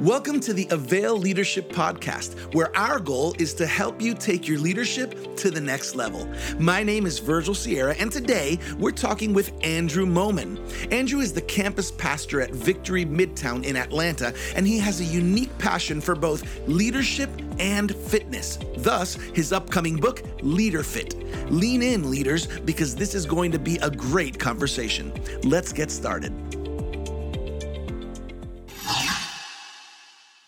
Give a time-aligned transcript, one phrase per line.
[0.00, 4.58] Welcome to the Avail Leadership Podcast, where our goal is to help you take your
[4.58, 6.26] leadership to the next level.
[6.58, 10.58] My name is Virgil Sierra, and today we're talking with Andrew Moman.
[10.90, 15.56] Andrew is the campus pastor at Victory Midtown in Atlanta, and he has a unique
[15.58, 17.28] passion for both leadership
[17.58, 18.58] and fitness.
[18.78, 21.14] Thus, his upcoming book, Leader Fit.
[21.52, 25.12] Lean in, leaders, because this is going to be a great conversation.
[25.42, 26.32] Let's get started.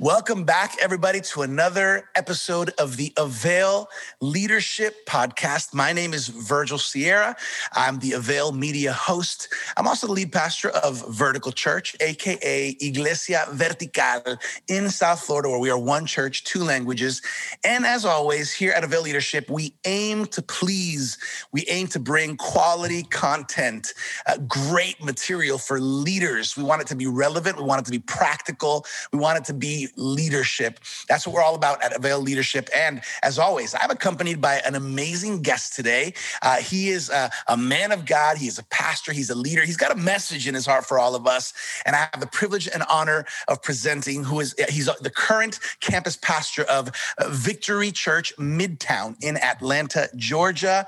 [0.02, 3.88] Welcome back, everybody, to another episode of the Avail
[4.20, 5.72] Leadership Podcast.
[5.72, 7.36] My name is Virgil Sierra.
[7.72, 9.46] I'm the Avail Media host.
[9.76, 15.60] I'm also the lead pastor of Vertical Church, aka Iglesia Vertical in South Florida, where
[15.60, 17.22] we are one church, two languages.
[17.62, 21.16] And as always, here at Avail Leadership, we aim to please,
[21.52, 23.94] we aim to bring quality content,
[24.26, 26.56] uh, great material for leaders.
[26.56, 29.44] We want it to be relevant, we want it to be practical, we want it
[29.44, 30.80] to be leadership.
[31.08, 32.68] That's what we're all about at Avail Leadership.
[32.74, 36.14] And as always, I'm accompanied by an amazing guest today.
[36.42, 38.38] Uh, he is a, a man of God.
[38.38, 39.12] He is a pastor.
[39.12, 39.64] He's a leader.
[39.64, 41.52] He's got a message in his heart for all of us.
[41.84, 46.16] And I have the privilege and honor of presenting who is he's the current campus
[46.16, 46.90] pastor of
[47.28, 50.86] Victory Church Midtown in Atlanta, Georgia.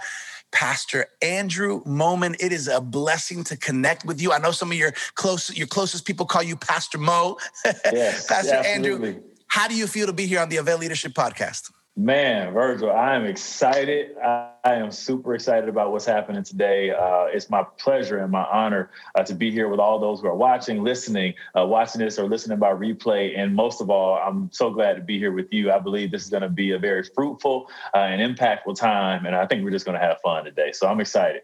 [0.54, 2.36] Pastor Andrew Moman.
[2.38, 4.32] It is a blessing to connect with you.
[4.32, 7.36] I know some of your close, your closest people call you Pastor Mo.
[7.92, 9.08] Yes, Pastor absolutely.
[9.08, 11.70] Andrew, how do you feel to be here on the Avail Leadership Podcast?
[11.96, 14.18] Man, Virgil, I am excited.
[14.18, 16.90] I, am super excited about what's happening today.
[16.90, 20.26] Uh, it's my pleasure and my honor uh, to be here with all those who
[20.26, 23.38] are watching, listening, uh, watching this or listening by replay.
[23.38, 25.70] And most of all, I'm so glad to be here with you.
[25.70, 29.24] I believe this is going to be a very fruitful uh, and impactful time.
[29.24, 30.72] And I think we're just going to have fun today.
[30.72, 31.42] So I'm excited.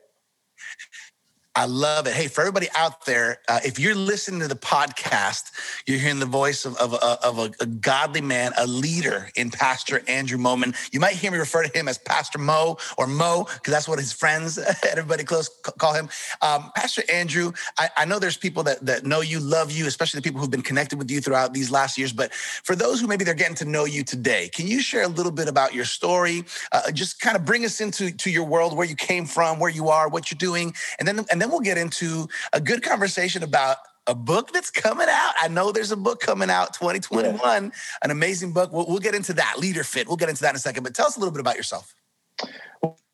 [1.60, 2.14] I love it.
[2.14, 5.50] Hey, for everybody out there, uh, if you're listening to the podcast,
[5.84, 10.00] you're hearing the voice of, of, of a, a, godly man, a leader in Pastor
[10.08, 10.74] Andrew Moman.
[10.90, 13.98] You might hear me refer to him as Pastor Mo or Mo, because that's what
[13.98, 14.56] his friends,
[14.88, 16.08] everybody close, call him.
[16.40, 20.16] Um, Pastor Andrew, I, I, know there's people that, that know you, love you, especially
[20.16, 22.14] the people who've been connected with you throughout these last years.
[22.14, 25.08] But for those who maybe they're getting to know you today, can you share a
[25.08, 26.42] little bit about your story?
[26.72, 29.68] Uh, just kind of bring us into to your world, where you came from, where
[29.68, 33.42] you are, what you're doing, and then and then we'll get into a good conversation
[33.42, 35.32] about a book that's coming out.
[35.40, 37.70] I know there's a book coming out 2021, yeah.
[38.02, 38.72] an amazing book.
[38.72, 40.08] We'll, we'll, get into that, Leader Fit.
[40.08, 40.82] We'll get into that in a second.
[40.82, 41.94] But tell us a little bit about yourself.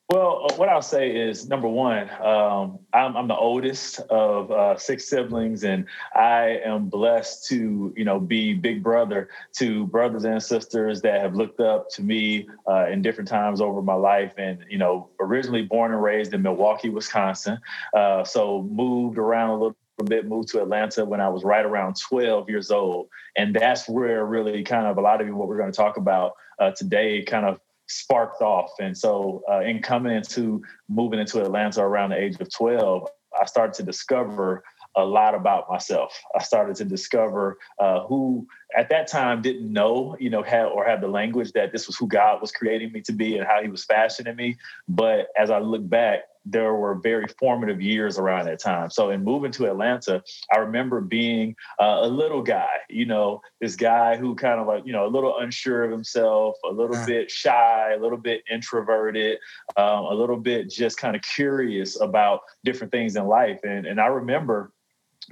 [0.08, 4.78] Well, uh, what I'll say is number one, um, I'm, I'm, the oldest of uh,
[4.78, 5.84] six siblings, and
[6.14, 11.34] I am blessed to, you know, be big brother to brothers and sisters that have
[11.34, 14.32] looked up to me uh, in different times over my life.
[14.38, 17.58] And you know, originally born and raised in Milwaukee, Wisconsin,
[17.92, 21.96] uh, so moved around a little bit, moved to Atlanta when I was right around
[22.00, 23.08] 12 years old.
[23.36, 26.34] And that's where really kind of a lot of what we're going to talk about
[26.60, 28.72] uh, today kind of sparked off.
[28.80, 33.08] And so, uh, in coming into moving into Atlanta around the age of 12,
[33.40, 34.62] I started to discover
[34.96, 36.18] a lot about myself.
[36.34, 40.86] I started to discover uh, who at that time didn't know, you know, had, or
[40.86, 43.62] had the language that this was who God was creating me to be and how
[43.62, 44.56] He was fashioning me.
[44.88, 48.88] But as I look back, there were very formative years around that time.
[48.88, 50.22] So in moving to Atlanta,
[50.54, 54.86] I remember being uh, a little guy, you know, this guy who kind of like,
[54.86, 59.38] you know, a little unsure of himself, a little bit shy, a little bit introverted,
[59.76, 63.60] um, a little bit just kind of curious about different things in life.
[63.64, 64.72] And, and I remember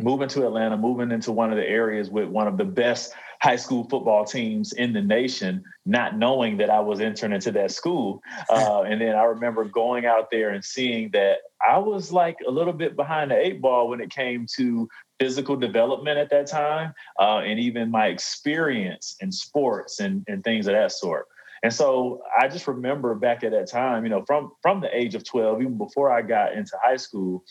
[0.00, 3.14] moving to Atlanta, moving into one of the areas with one of the best
[3.44, 7.70] high school football teams in the nation, not knowing that I was entering into that
[7.70, 8.22] school.
[8.50, 12.50] Uh, and then I remember going out there and seeing that I was like a
[12.50, 14.88] little bit behind the eight ball when it came to
[15.18, 20.66] physical development at that time, uh, and even my experience in sports and, and things
[20.66, 21.26] of that sort.
[21.64, 25.14] And so I just remember back at that time, you know, from from the age
[25.14, 27.42] of 12, even before I got into high school,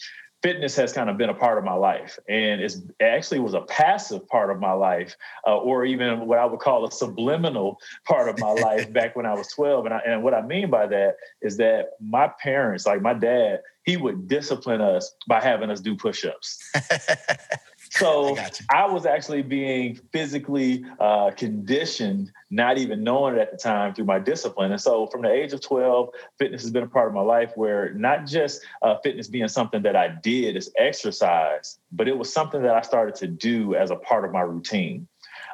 [0.44, 2.20] fitness has kind of been a part of my life.
[2.30, 5.16] And it's, it actually was a passive part of my life
[5.48, 9.26] uh, or even what i would call a subliminal part of my life back when
[9.26, 12.86] i was 12 and, I, and what i mean by that is that my parents
[12.86, 16.60] like my dad he would discipline us by having us do push-ups
[17.96, 23.58] So I, I, was actually being physically uh, conditioned, not even knowing it at the
[23.58, 24.72] time through my discipline.
[24.72, 26.10] And so from the age of 12,
[26.40, 29.84] fitness has been a part of my life where not just uh, fitness being something
[29.84, 33.92] that I did as exercise, but it was something that I started to do as
[33.92, 35.08] a part of my routine.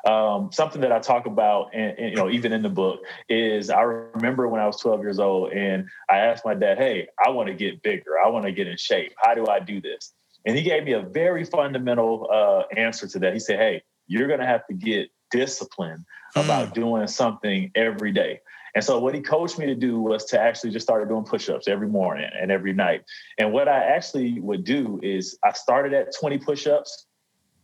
[0.05, 3.69] Um, something that I talk about, and, and, you know, even in the book, is
[3.69, 7.31] I remember when I was 12 years old, and I asked my dad, "Hey, I
[7.31, 8.17] want to get bigger.
[8.17, 9.13] I want to get in shape.
[9.17, 10.13] How do I do this?"
[10.45, 13.33] And he gave me a very fundamental uh, answer to that.
[13.33, 16.05] He said, Hey, you're going to have to get discipline
[16.35, 16.43] mm.
[16.43, 18.41] about doing something every day.
[18.75, 21.67] And so what he coached me to do was to actually just start doing push-ups
[21.67, 23.03] every morning and every night.
[23.37, 27.07] And what I actually would do is I started at 20 push-ups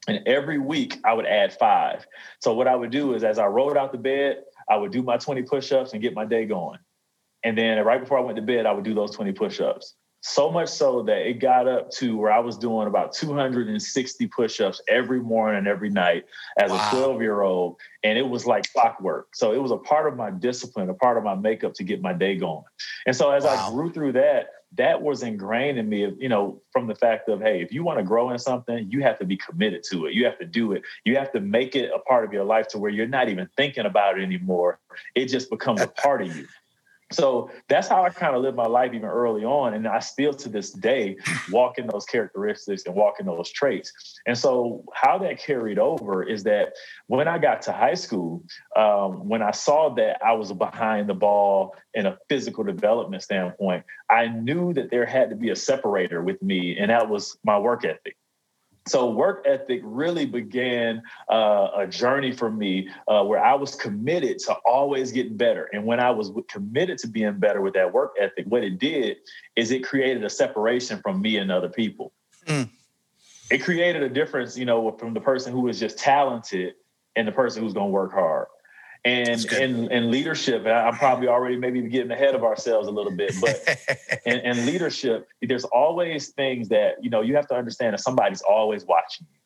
[0.07, 2.05] and every week I would add five.
[2.41, 5.03] So what I would do is as I rolled out the bed, I would do
[5.03, 6.79] my 20 push-ups and get my day going.
[7.43, 9.95] And then right before I went to bed, I would do those 20 push-ups.
[10.27, 14.81] So much so that it got up to where I was doing about 260 push-ups
[14.87, 16.25] every morning and every night
[16.57, 16.77] as wow.
[16.77, 17.75] a 12-year-old.
[18.03, 19.35] And it was like clockwork.
[19.35, 22.01] So it was a part of my discipline, a part of my makeup to get
[22.01, 22.63] my day going.
[23.05, 23.67] And so as wow.
[23.67, 27.39] I grew through that, that was ingrained in me, you know, from the fact of,
[27.39, 30.15] hey, if you want to grow in something, you have to be committed to it.
[30.15, 30.81] You have to do it.
[31.03, 33.47] You have to make it a part of your life to where you're not even
[33.55, 34.79] thinking about it anymore.
[35.13, 36.47] It just becomes a part of you.
[37.11, 39.75] So that's how I kind of lived my life even early on.
[39.75, 41.17] And I still to this day
[41.51, 43.93] walk in those characteristics and walk in those traits.
[44.25, 46.73] And so how that carried over is that
[47.07, 48.43] when I got to high school,
[48.75, 53.85] um, when I saw that I was behind the ball in a physical development standpoint,
[54.09, 57.59] I knew that there had to be a separator with me, and that was my
[57.59, 58.17] work ethic.
[58.87, 64.37] So work ethic really began uh, a journey for me uh, where I was committed
[64.39, 65.69] to always getting better.
[65.73, 69.17] And when I was committed to being better with that work ethic, what it did
[69.55, 72.13] is it created a separation from me and other people.
[72.45, 72.69] Mm.
[73.49, 76.75] It created a difference, you know, from the person who was just talented
[77.15, 78.47] and the person who's going to work hard
[79.05, 83.33] and in, in leadership i'm probably already maybe getting ahead of ourselves a little bit
[83.39, 83.63] but
[84.25, 88.41] and, in, leadership there's always things that you know you have to understand that somebody's
[88.41, 89.39] always watching you.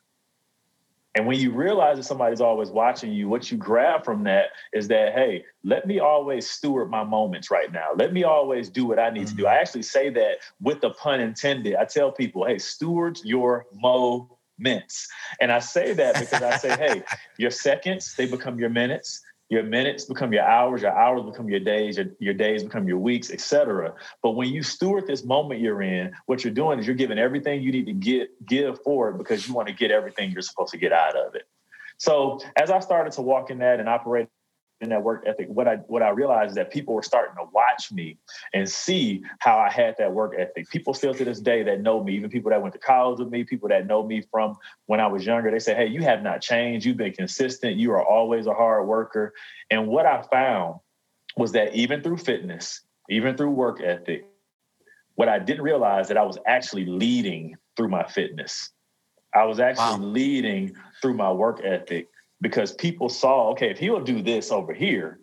[1.15, 4.88] And when you realize that somebody's always watching you what you grab from that is
[4.88, 7.89] that hey let me always steward my moments right now.
[7.95, 9.35] Let me always do what i need mm-hmm.
[9.35, 9.47] to do.
[9.47, 9.62] I mm-hmm.
[9.62, 11.75] actually say that with the pun intended.
[11.75, 15.07] I tell people hey steward your moments.
[15.41, 17.03] And i say that because i say hey
[17.38, 21.60] your seconds they become your minutes your minutes become your hours, your hours become your
[21.60, 23.96] days, your, your days become your weeks, etc.
[24.22, 27.63] But when you steward this moment you're in, what you're doing is you're giving everything
[27.63, 30.72] you need to get give for it because you want to get everything you're supposed
[30.72, 31.44] to get out of it.
[31.98, 34.28] So as I started to walk in that and operate
[34.81, 37.49] in that work ethic, what I what I realized is that people were starting to
[37.53, 38.17] watch me
[38.53, 40.69] and see how I had that work ethic.
[40.69, 43.29] People still to this day that know me, even people that went to college with
[43.29, 44.55] me, people that know me from
[44.85, 46.85] when I was younger, they say, Hey, you have not changed.
[46.85, 47.75] You've been consistent.
[47.75, 49.33] You are always a hard worker.
[49.69, 50.79] And what I found
[51.35, 54.25] was that even through fitness, even through work ethic,
[55.15, 58.71] what I didn't realize that I was actually leading through my fitness.
[59.35, 60.13] I was actually wow.
[60.13, 62.07] leading through my work ethic
[62.41, 65.19] because people saw, okay, if he'll do this over here,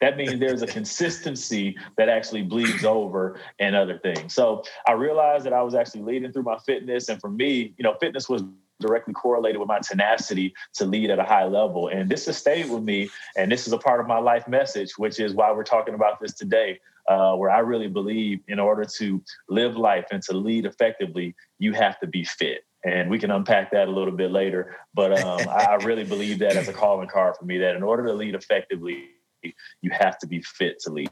[0.00, 4.34] that means there's a consistency that actually bleeds over and other things.
[4.34, 7.08] So I realized that I was actually leading through my fitness.
[7.08, 8.42] And for me, you know, fitness was
[8.80, 11.88] directly correlated with my tenacity to lead at a high level.
[11.88, 13.10] And this has stayed with me.
[13.36, 16.20] And this is a part of my life message, which is why we're talking about
[16.20, 16.80] this today.
[17.08, 21.72] Uh, where I really believe in order to live life and to lead effectively, you
[21.72, 24.76] have to be fit and we can unpack that a little bit later.
[24.94, 28.06] But um, I really believe that as a calling card for me, that in order
[28.06, 29.08] to lead effectively,
[29.42, 31.10] you have to be fit to lead.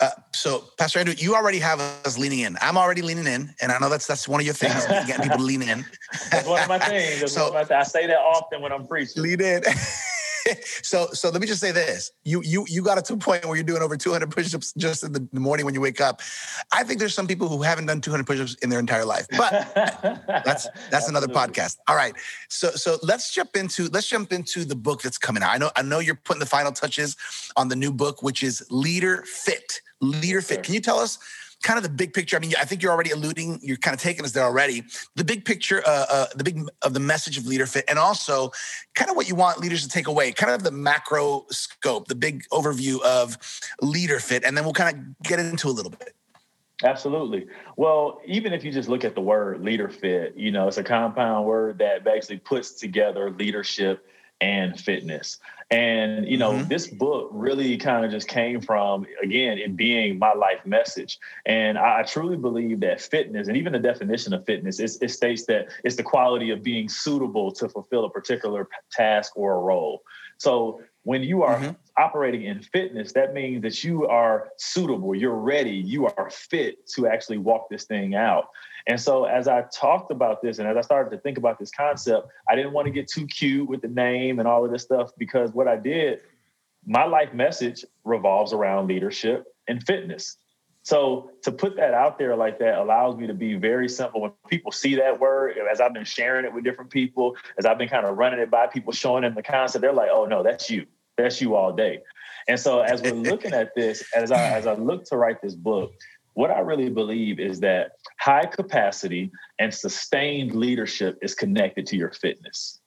[0.00, 2.56] Uh, so, Pastor Andrew, you already have us leaning in.
[2.60, 5.38] I'm already leaning in, and I know that's that's one of your things, getting people
[5.38, 5.84] to lean in.
[6.30, 7.32] that's one of my things.
[7.32, 9.22] so, my th- I say that often when I'm preaching.
[9.22, 9.62] Lean in.
[10.82, 12.12] so so let me just say this.
[12.24, 15.28] You you you got a point where you're doing over 200 push-ups just in the,
[15.32, 16.20] morning when you wake up.
[16.72, 19.26] I think there's some people who haven't done 200 push-ups in their entire life.
[19.36, 19.72] But
[20.44, 21.78] that's that's another podcast.
[21.88, 22.14] All right.
[22.48, 25.50] So so let's jump into let's jump into the book that's coming out.
[25.50, 27.16] I know I know you're putting the final touches
[27.56, 29.80] on the new book which is Leader Fit.
[30.00, 30.62] Leader Fit.
[30.62, 31.18] Can you tell us
[31.64, 32.36] kind of the big picture.
[32.36, 34.84] I mean, I think you're already alluding, you're kind of taking us there already.
[35.16, 38.52] The big picture, uh, uh, the big of the message of leader fit, and also
[38.94, 42.14] kind of what you want leaders to take away, kind of the macro scope, the
[42.14, 43.38] big overview of
[43.80, 46.14] leader fit, and then we'll kind of get into a little bit.
[46.84, 47.46] Absolutely.
[47.76, 50.84] Well, even if you just look at the word leader fit, you know, it's a
[50.84, 54.06] compound word that basically puts together leadership
[54.40, 55.38] and fitness.
[55.74, 56.68] And, you know, mm-hmm.
[56.68, 61.18] this book really kind of just came from, again, it being my life message.
[61.46, 65.46] And I, I truly believe that fitness, and even the definition of fitness, it states
[65.46, 70.04] that it's the quality of being suitable to fulfill a particular task or a role.
[70.38, 71.72] So when you are mm-hmm.
[71.98, 77.08] operating in fitness, that means that you are suitable, you're ready, you are fit to
[77.08, 78.44] actually walk this thing out.
[78.86, 81.70] And so as I talked about this and as I started to think about this
[81.70, 84.82] concept, I didn't want to get too cute with the name and all of this
[84.82, 86.20] stuff because what I did,
[86.86, 90.36] my life message revolves around leadership and fitness.
[90.82, 94.20] So to put that out there like that allows me to be very simple.
[94.20, 97.78] When people see that word, as I've been sharing it with different people, as I've
[97.78, 100.42] been kind of running it by people, showing them the concept, they're like, "Oh no,
[100.42, 100.84] that's you.
[101.16, 102.00] That's you all day."
[102.48, 105.54] And so as we're looking at this, as I as I look to write this
[105.54, 105.90] book,
[106.34, 112.12] what I really believe is that high capacity and sustained leadership is connected to your
[112.12, 112.78] fitness.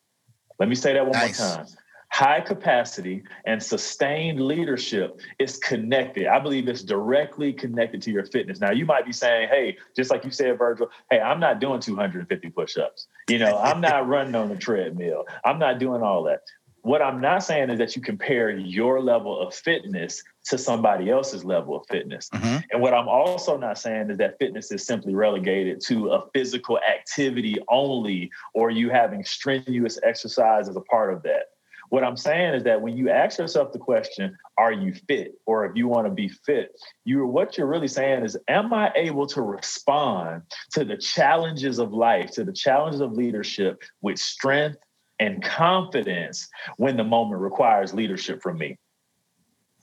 [0.59, 1.39] Let me say that one nice.
[1.39, 1.67] more time
[2.09, 6.27] high capacity and sustained leadership is connected.
[6.27, 8.59] I believe it's directly connected to your fitness.
[8.59, 11.79] Now, you might be saying, hey, just like you said, Virgil, hey, I'm not doing
[11.79, 13.07] 250 push ups.
[13.29, 15.25] You know, I'm not running on the treadmill.
[15.45, 16.41] I'm not doing all that.
[16.81, 21.43] What I'm not saying is that you compare your level of fitness to somebody else's
[21.43, 22.29] level of fitness.
[22.29, 22.59] Mm-hmm.
[22.71, 26.79] And what I'm also not saying is that fitness is simply relegated to a physical
[26.79, 31.47] activity only, or you having strenuous exercise as a part of that.
[31.89, 35.35] What I'm saying is that when you ask yourself the question, are you fit?
[35.45, 36.71] Or if you want to be fit,
[37.05, 41.93] you what you're really saying is, am I able to respond to the challenges of
[41.93, 44.77] life, to the challenges of leadership with strength
[45.19, 48.77] and confidence when the moment requires leadership from me?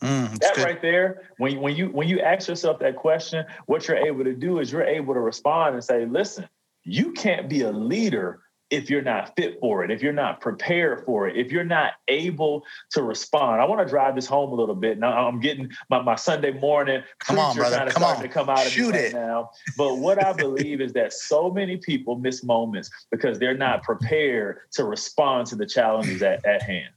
[0.03, 0.65] Mm, that good.
[0.65, 4.35] right there, when, when you when you ask yourself that question, what you're able to
[4.35, 6.47] do is you're able to respond and say, listen,
[6.83, 8.44] you can't be a leader
[8.75, 11.93] if you're not fit for it, if you're not prepared for it, if you're not
[12.09, 13.61] able to respond.
[13.61, 14.99] I want to drive this home a little bit.
[14.99, 17.77] Now I'm getting my, my Sunday morning come on, brother.
[17.77, 18.29] kind of come starting on.
[18.29, 19.15] to come out of Shoot it.
[19.15, 19.51] right now.
[19.77, 24.59] But what I believe is that so many people miss moments because they're not prepared
[24.73, 26.91] to respond to the challenges at, at hand.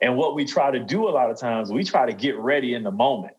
[0.00, 2.74] And what we try to do a lot of times, we try to get ready
[2.74, 3.34] in the moment.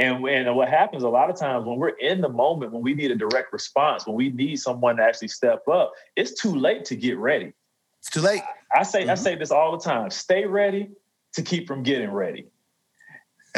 [0.00, 2.94] And, and what happens a lot of times when we're in the moment, when we
[2.94, 6.86] need a direct response, when we need someone to actually step up, it's too late
[6.86, 7.52] to get ready.
[7.98, 8.40] It's too late.
[8.74, 9.10] I say mm-hmm.
[9.10, 10.08] I say this all the time.
[10.08, 10.88] Stay ready
[11.34, 12.46] to keep from getting ready.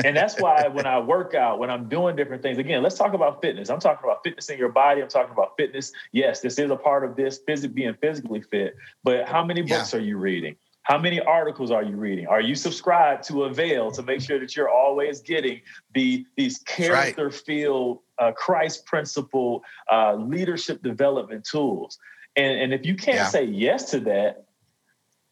[0.04, 3.12] and that's why when I work out, when I'm doing different things, again, let's talk
[3.12, 3.70] about fitness.
[3.70, 5.00] I'm talking about fitness in your body.
[5.00, 5.92] I'm talking about fitness.
[6.11, 8.75] Yes, this is a part of this, physically being physically fit.
[9.04, 10.00] But how many books yeah.
[10.00, 10.56] are you reading?
[10.84, 12.26] How many articles are you reading?
[12.26, 15.60] Are you subscribed to Avail to make sure that you're always getting
[15.94, 17.34] the these character right.
[17.34, 21.98] filled uh, Christ principle uh, leadership development tools?
[22.34, 23.28] And, and if you can't yeah.
[23.28, 24.46] say yes to that,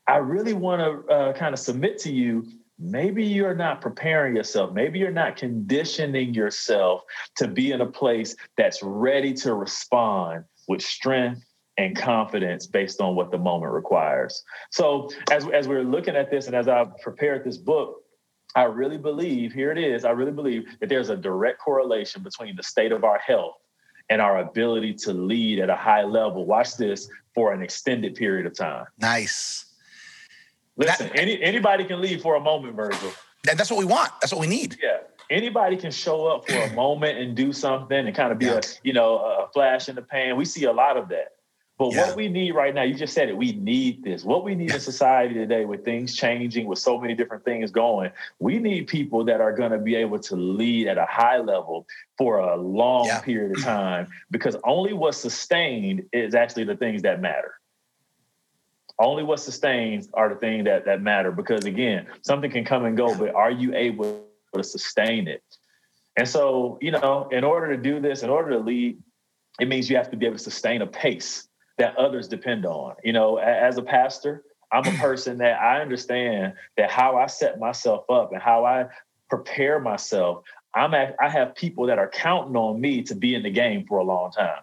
[0.06, 2.46] I really want to uh, kind of submit to you
[2.80, 4.72] maybe you're not preparing yourself.
[4.72, 7.02] Maybe you're not conditioning yourself
[7.36, 11.44] to be in a place that's ready to respond with strength
[11.80, 14.42] and confidence based on what the moment requires.
[14.70, 18.02] So as as we're looking at this and as I prepared this book,
[18.54, 22.56] I really believe, here it is, I really believe that there's a direct correlation between
[22.56, 23.56] the state of our health
[24.10, 26.44] and our ability to lead at a high level.
[26.44, 28.84] Watch this for an extended period of time.
[28.98, 29.66] Nice.
[30.76, 33.12] Listen, that, any anybody can lead for a moment, Virgil.
[33.48, 34.12] And that's what we want.
[34.20, 34.76] That's what we need.
[34.82, 34.98] Yeah.
[35.30, 38.58] Anybody can show up for a moment and do something and kind of be yeah.
[38.58, 40.36] a, you know, a flash in the pan.
[40.36, 41.32] We see a lot of that.
[41.80, 42.08] But yeah.
[42.08, 44.22] what we need right now, you just said it, we need this.
[44.22, 48.10] What we need in society today, with things changing, with so many different things going,
[48.38, 51.86] we need people that are going to be able to lead at a high level
[52.18, 53.20] for a long yeah.
[53.22, 57.54] period of time because only what's sustained is actually the things that matter.
[58.98, 62.94] Only what sustains are the things that, that matter because, again, something can come and
[62.94, 65.42] go, but are you able to sustain it?
[66.14, 68.98] And so, you know, in order to do this, in order to lead,
[69.58, 71.46] it means you have to be able to sustain a pace
[71.80, 72.94] that others depend on.
[73.02, 77.58] You know, as a pastor, I'm a person that I understand that how I set
[77.58, 78.86] myself up and how I
[79.28, 80.44] prepare myself,
[80.74, 83.86] I'm at, I have people that are counting on me to be in the game
[83.86, 84.62] for a long time.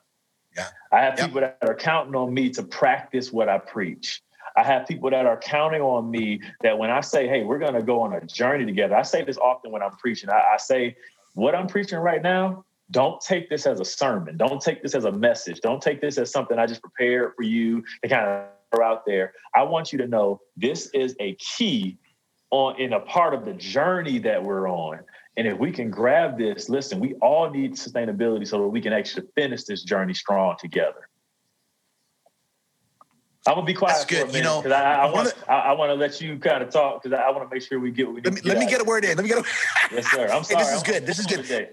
[0.55, 0.67] Yeah.
[0.91, 1.27] I have yep.
[1.27, 4.21] people that are counting on me to practice what I preach.
[4.55, 7.73] I have people that are counting on me that when I say, hey, we're going
[7.73, 10.29] to go on a journey together, I say this often when I'm preaching.
[10.29, 10.95] I, I say,
[11.35, 14.37] what I'm preaching right now, don't take this as a sermon.
[14.37, 15.59] Don't take this as a message.
[15.61, 19.05] Don't take this as something I just prepared for you to kind of throw out
[19.05, 19.33] there.
[19.55, 21.97] I want you to know this is a key
[22.51, 24.99] on in a part of the journey that we're on.
[25.35, 28.93] And if we can grab this, listen, we all need sustainability so that we can
[28.93, 31.09] actually finish this journey strong together.
[33.45, 34.33] I'm gonna be quiet That's good.
[34.33, 37.01] you know, because I, I, want I, I want to let you kind of talk
[37.01, 38.65] because I, I want to make sure we get what we Let me, let me
[38.65, 39.15] get a word in.
[39.15, 39.43] Let me get a.
[39.93, 40.27] yes, sir.
[40.27, 40.65] I'm sorry.
[40.65, 41.05] Hey, this is good.
[41.05, 41.69] This is good.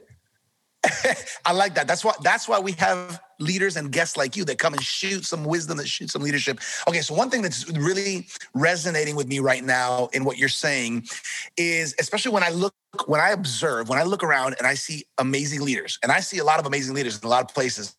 [1.47, 1.87] I like that.
[1.87, 5.25] That's why that's why we have leaders and guests like you that come and shoot
[5.25, 6.61] some wisdom, that shoot some leadership.
[6.89, 11.07] Okay, so one thing that's really resonating with me right now in what you're saying
[11.57, 12.75] is especially when I look
[13.07, 16.39] when I observe, when I look around and I see amazing leaders, and I see
[16.39, 17.97] a lot of amazing leaders in a lot of places.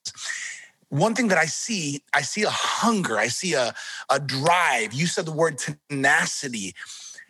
[0.90, 3.74] One thing that I see, I see a hunger, I see a,
[4.10, 4.94] a drive.
[4.94, 6.76] You said the word tenacity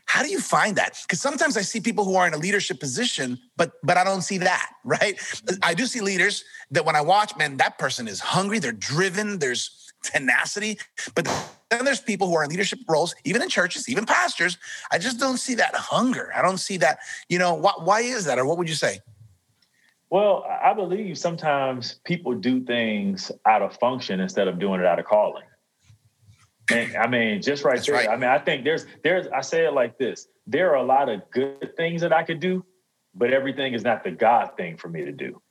[0.06, 1.00] How do you find that?
[1.02, 4.22] Because sometimes I see people who are in a leadership position, but but I don't
[4.22, 5.20] see that, right?
[5.62, 9.40] I do see leaders that when I watch, man, that person is hungry, they're driven,
[9.40, 10.78] there's tenacity.
[11.16, 11.26] But
[11.70, 14.58] then there's people who are in leadership roles, even in churches, even pastors.
[14.92, 16.32] I just don't see that hunger.
[16.36, 18.38] I don't see that, you know, why, why is that?
[18.38, 19.00] Or what would you say?
[20.10, 25.00] Well, I believe sometimes people do things out of function instead of doing it out
[25.00, 25.44] of calling.
[26.72, 27.96] And I mean, just right That's there.
[27.96, 28.10] Right.
[28.10, 30.28] I mean, I think there's there's I say it like this.
[30.48, 32.66] There are a lot of good things that I could do,
[33.14, 35.42] but everything is not the God thing for me to do.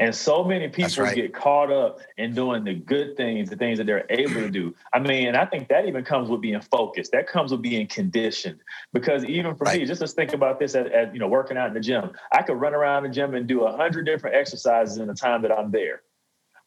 [0.00, 1.14] And so many people right.
[1.14, 4.74] get caught up in doing the good things, the things that they're able to do.
[4.94, 7.12] I mean, and I think that even comes with being focused.
[7.12, 8.60] That comes with being conditioned.
[8.94, 9.78] Because even for right.
[9.78, 12.12] me, just to think about this as, as, you know, working out in the gym,
[12.32, 15.42] I could run around the gym and do a hundred different exercises in the time
[15.42, 16.00] that I'm there.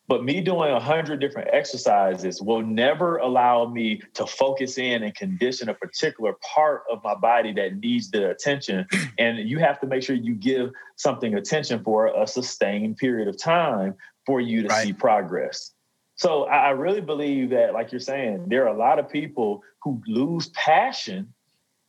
[0.07, 5.15] But me doing a hundred different exercises will never allow me to focus in and
[5.15, 8.86] condition a particular part of my body that needs the attention.
[9.17, 13.38] And you have to make sure you give something attention for a sustained period of
[13.38, 13.95] time
[14.25, 14.86] for you to right.
[14.86, 15.72] see progress.
[16.15, 20.01] So I really believe that, like you're saying, there are a lot of people who
[20.07, 21.33] lose passion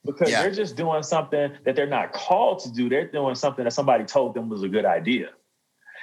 [0.05, 0.43] because yeah.
[0.43, 2.89] they're just doing something that they're not called to do.
[2.89, 5.31] They're doing something that somebody told them was a good idea.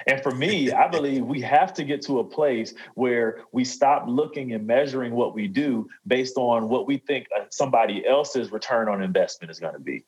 [0.06, 4.04] And for me, I believe we have to get to a place where we stop
[4.08, 8.88] looking and measuring what we do based on what we think uh, somebody else's return
[8.88, 10.04] on investment is going to be.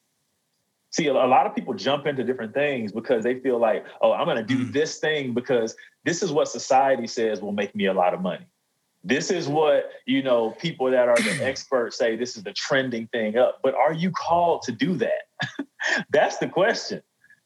[0.91, 4.27] See, a lot of people jump into different things because they feel like, oh, I'm
[4.27, 4.73] going to do mm.
[4.73, 5.75] this thing because
[6.05, 8.47] this is what society says will make me a lot of money.
[9.03, 13.09] This is what, you know, people that are the experts say this is the trending
[13.09, 13.59] thing up.
[13.63, 15.67] But are you called to do that?
[16.11, 17.03] That's the question.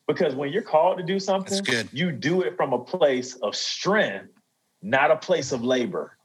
[0.09, 1.63] Because when you're called to do something,
[1.93, 4.31] you do it from a place of strength,
[4.83, 6.17] not a place of labor.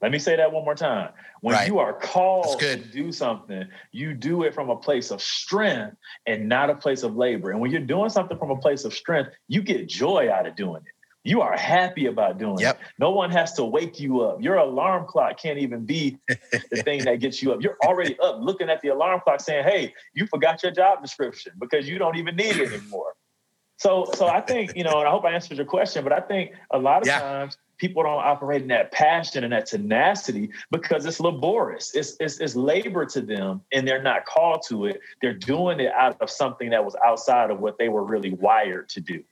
[0.00, 1.10] Let me say that one more time.
[1.40, 1.68] When right.
[1.68, 6.48] you are called to do something, you do it from a place of strength and
[6.48, 7.50] not a place of labor.
[7.50, 10.56] And when you're doing something from a place of strength, you get joy out of
[10.56, 10.92] doing it.
[11.24, 12.80] You are happy about doing yep.
[12.80, 12.86] it.
[12.98, 14.40] No one has to wake you up.
[14.40, 16.16] Your alarm clock can't even be
[16.70, 17.60] the thing that gets you up.
[17.60, 21.52] You're already up looking at the alarm clock saying, hey, you forgot your job description
[21.58, 23.14] because you don't even need it anymore.
[23.78, 26.20] So, so I think you know, and I hope I answered your question, but I
[26.20, 27.20] think a lot of yeah.
[27.20, 31.94] times people don't operate in that passion and that tenacity because it's laborious.
[31.94, 35.00] It's, it's it's labor to them, and they're not called to it.
[35.22, 38.88] They're doing it out of something that was outside of what they were really wired
[38.90, 39.22] to do.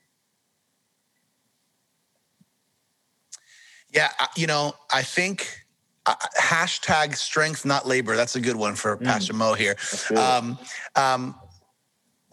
[3.93, 5.67] Yeah, you know, I think
[6.07, 8.15] uh, hashtag strength not labor.
[8.15, 9.05] That's a good one for mm.
[9.05, 9.75] Pastor Mo here.
[10.17, 10.57] Um,
[10.95, 11.35] um,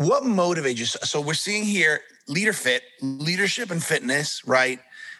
[0.07, 0.85] what motivates you?
[0.85, 4.79] So we're seeing here leader fit, leadership and fitness, right?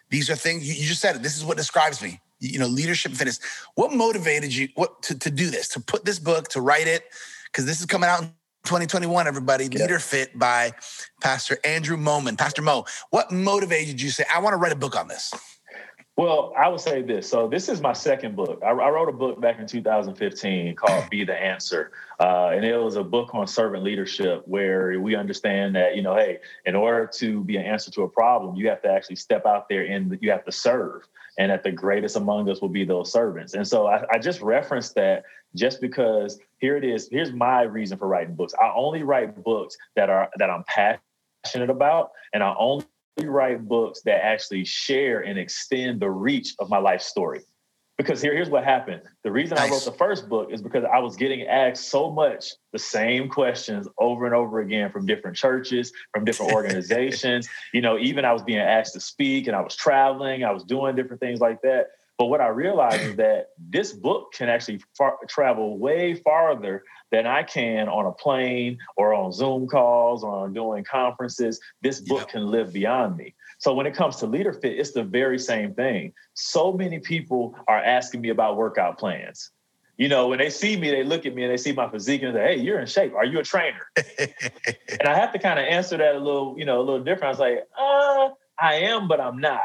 [0.10, 1.24] These are things you just said it.
[1.24, 2.20] This is what describes me.
[2.40, 3.40] You know, leadership and fitness.
[3.76, 7.04] What motivated you what to, to do this, to put this book, to write it?
[7.46, 8.28] Because this is coming out in
[8.66, 9.66] 2021, everybody.
[9.66, 9.74] Yep.
[9.74, 10.74] Leader Fit by
[11.22, 12.38] Pastor Andrew Moman.
[12.38, 15.34] Pastor Mo, what motivated you to say, I want to write a book on this?
[16.16, 17.28] Well, I would say this.
[17.28, 18.62] So this is my second book.
[18.64, 22.78] I, I wrote a book back in 2015 called "Be the Answer," uh, and it
[22.78, 27.08] was a book on servant leadership, where we understand that you know, hey, in order
[27.16, 30.16] to be an answer to a problem, you have to actually step out there and
[30.22, 31.08] you have to serve,
[31.40, 33.56] and that the greatest among us will be those servants.
[33.56, 35.24] And so I, I just referenced that
[35.56, 37.10] just because here it is.
[37.10, 38.54] Here's my reason for writing books.
[38.62, 42.86] I only write books that are that I'm passionate about, and I only
[43.22, 47.42] write books that actually share and extend the reach of my life story.
[47.98, 49.04] Because here, here's what happened.
[49.24, 49.70] The reason nice.
[49.70, 53.30] I wrote the first book is because I was getting asked so much the same
[53.30, 57.48] questions over and over again from different churches, from different organizations.
[57.72, 60.64] you know, even I was being asked to speak and I was traveling, I was
[60.64, 61.92] doing different things like that.
[62.18, 67.28] But what I realized is that this book can actually far, travel way farther than
[67.28, 71.62] I can on a plane or on Zoom calls or on doing conferences.
[71.84, 72.32] This book yeah.
[72.32, 73.36] can live beyond me.
[73.60, 76.12] So when it comes to leader fit, it's the very same thing.
[76.34, 79.52] So many people are asking me about workout plans.
[79.98, 82.24] You know, when they see me, they look at me and they see my physique
[82.24, 83.14] and they say, Hey, you're in shape.
[83.14, 83.86] Are you a trainer?
[83.96, 87.26] and I have to kind of answer that a little, you know, a little different.
[87.26, 89.62] I was like, uh, I am, but I'm not.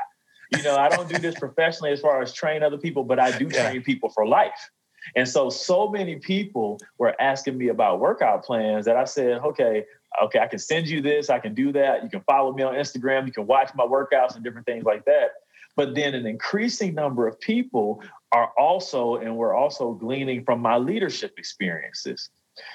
[0.53, 3.37] You know, I don't do this professionally as far as train other people, but I
[3.39, 4.71] do train people for life.
[5.16, 9.85] And so, so many people were asking me about workout plans that I said, okay,
[10.23, 12.03] okay, I can send you this, I can do that.
[12.03, 15.05] You can follow me on Instagram, you can watch my workouts and different things like
[15.05, 15.33] that.
[15.77, 20.77] But then an increasing number of people are also, and we're also gleaning from my
[20.77, 22.31] leadership experiences.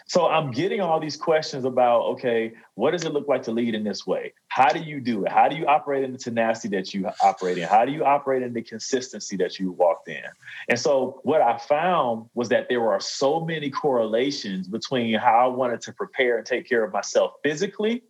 [0.06, 3.76] So I'm getting all these questions about, okay, what does it look like to lead
[3.76, 4.34] in this way?
[4.48, 5.32] How do you do it?
[5.32, 7.68] How do you operate in the tenacity that you operate in?
[7.68, 10.24] How do you operate in the consistency that you walked in?
[10.70, 15.48] And so what I found was that there were so many correlations between how I
[15.48, 18.04] wanted to prepare and take care of myself physically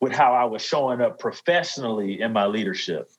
[0.00, 3.10] with how I was showing up professionally in my leadership.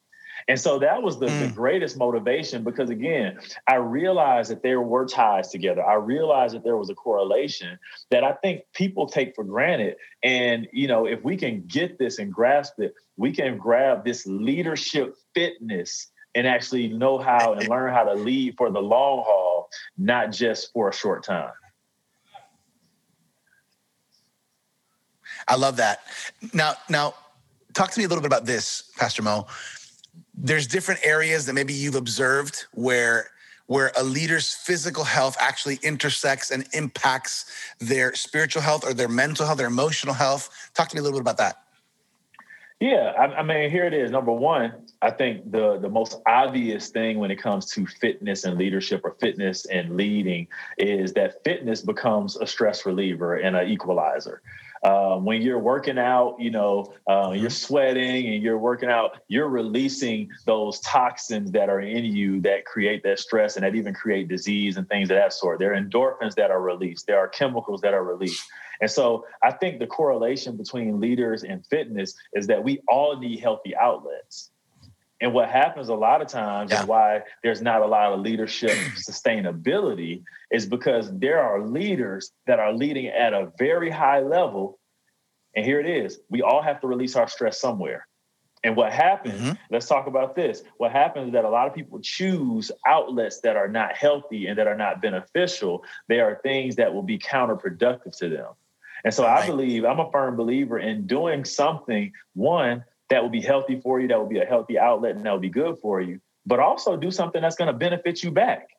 [0.47, 1.47] And so that was the, mm.
[1.47, 5.86] the, greatest motivation because, again, I realized that there were ties together.
[5.86, 7.77] I realized that there was a correlation
[8.10, 9.95] that I think people take for granted.
[10.23, 14.25] And, you know, if we can get this and grasp it, we can grab this
[14.25, 19.69] leadership fitness and actually know how and learn how to lead for the long haul,
[19.97, 21.51] not just for a short time.
[25.47, 26.01] I love that.
[26.54, 27.15] Now, now,
[27.73, 29.47] talk to me a little bit about this, Pastor Mo
[30.41, 33.30] there's different areas that maybe you've observed where
[33.67, 37.45] where a leader's physical health actually intersects and impacts
[37.80, 40.69] their spiritual health or their mental health, their emotional health.
[40.73, 41.63] Talk to me a little bit about that.
[42.82, 44.12] Yeah, I, I, mean, here it is.
[44.12, 44.73] Number one,
[45.04, 49.15] I think the the most obvious thing when it comes to fitness and leadership, or
[49.21, 50.47] fitness and leading,
[50.80, 54.41] is that fitness becomes a stress reliever and an equalizer.
[54.84, 57.41] Uh, when you're working out, you know, uh, mm-hmm.
[57.41, 62.65] you're sweating and you're working out, you're releasing those toxins that are in you that
[62.65, 65.60] create that stress and that even create disease and things of that sort.
[65.60, 68.44] There are endorphins that are released, there are chemicals that are released.
[68.82, 73.39] And so I think the correlation between leaders and fitness is that we all need
[73.39, 74.51] healthy outlets.
[75.22, 76.80] And what happens a lot of times yeah.
[76.80, 82.60] and why there's not a lot of leadership sustainability is because there are leaders that
[82.60, 84.80] are leading at a very high level.
[85.56, 88.08] And here it is we all have to release our stress somewhere.
[88.64, 89.54] And what happens, mm-hmm.
[89.72, 90.64] let's talk about this.
[90.78, 94.58] What happens is that a lot of people choose outlets that are not healthy and
[94.58, 95.84] that are not beneficial.
[96.08, 98.50] They are things that will be counterproductive to them.
[99.04, 99.44] And so right.
[99.44, 104.00] I believe, I'm a firm believer in doing something, one, that will be healthy for
[104.00, 106.60] you, that will be a healthy outlet, and that will be good for you, but
[106.60, 108.69] also do something that's going to benefit you back.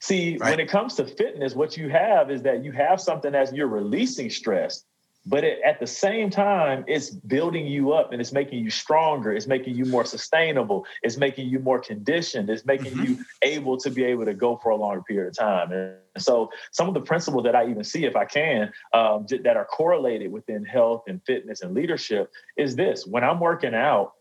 [0.00, 0.50] See, right.
[0.50, 3.68] when it comes to fitness, what you have is that you have something as you're
[3.68, 4.84] releasing stress,
[5.26, 9.32] but it, at the same time it's building you up and it's making you stronger.
[9.32, 10.86] It's making you more sustainable.
[11.02, 12.48] It's making you more conditioned.
[12.48, 13.04] It's making mm-hmm.
[13.04, 15.72] you able to be able to go for a longer period of time.
[15.72, 19.56] And so some of the principles that i even see if i can um, that
[19.56, 23.06] are correlated within health and fitness and leadership is this.
[23.06, 24.12] When i'm working out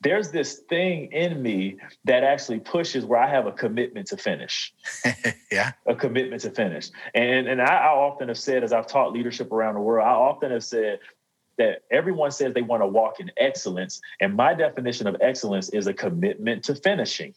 [0.00, 4.72] there's this thing in me that actually pushes where I have a commitment to finish.
[5.50, 5.72] yeah.
[5.86, 6.90] A commitment to finish.
[7.14, 10.12] And and I, I, often have said, as I've taught leadership around the world, I
[10.12, 11.00] often have said
[11.58, 14.00] that everyone says they want to walk in excellence.
[14.20, 17.34] And my definition of excellence is a commitment to finishing.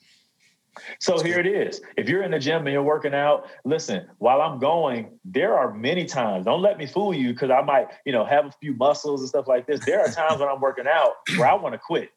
[0.99, 1.47] So That's here good.
[1.47, 1.81] it is.
[1.97, 5.73] If you're in the gym and you're working out, listen, while I'm going, there are
[5.73, 8.73] many times, don't let me fool you because I might, you know, have a few
[8.75, 9.83] muscles and stuff like this.
[9.83, 12.11] There are times when I'm working out where I want to quit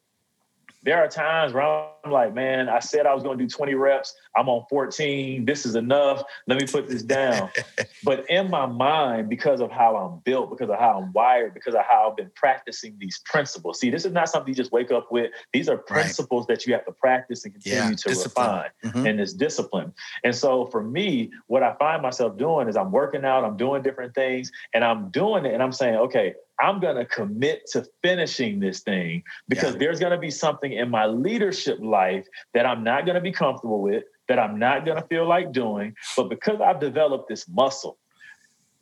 [0.85, 3.75] there are times where I'm like, man, I said I was going to do 20
[3.75, 4.15] reps.
[4.37, 5.47] I'm on 14.
[5.47, 6.23] This is enough.
[6.47, 7.51] Let me put this down.
[8.05, 11.75] but in my mind, because of how I'm built, because of how I'm wired, because
[11.75, 13.81] of how I've been practicing these principles.
[13.81, 15.31] See, this is not something you just wake up with.
[15.55, 16.59] These are principles right.
[16.59, 18.47] that you have to practice and continue yeah, to discipline.
[18.47, 19.07] refine mm-hmm.
[19.07, 19.95] in this discipline.
[20.23, 23.83] And so for me, what I find myself doing is I'm working out, I'm doing
[23.83, 27.87] different things, and I'm doing it and I'm saying, okay, I'm going to commit to
[28.03, 29.79] finishing this thing because yeah.
[29.81, 33.33] there's going to be something in my leadership life that I'm not going to be
[33.33, 35.95] comfortable with, that I'm not going to feel like doing.
[36.17, 37.99] But because I've developed this muscle,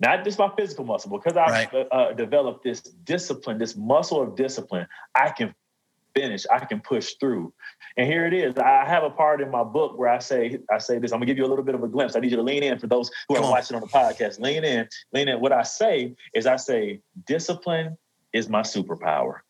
[0.01, 1.75] not just my physical muscle, because I've right.
[1.75, 5.55] uh, uh developed this discipline, this muscle of discipline, I can
[6.15, 6.45] finish.
[6.51, 7.53] I can push through.
[7.97, 8.57] And here it is.
[8.57, 11.13] I have a part in my book where I say, I say this.
[11.13, 12.17] I'm gonna give you a little bit of a glimpse.
[12.17, 13.53] I need you to lean in for those who Come are on.
[13.53, 14.41] watching on the podcast.
[14.41, 15.41] Lean in, lean in.
[15.41, 17.97] What I say is I say, discipline
[18.33, 19.41] is my superpower.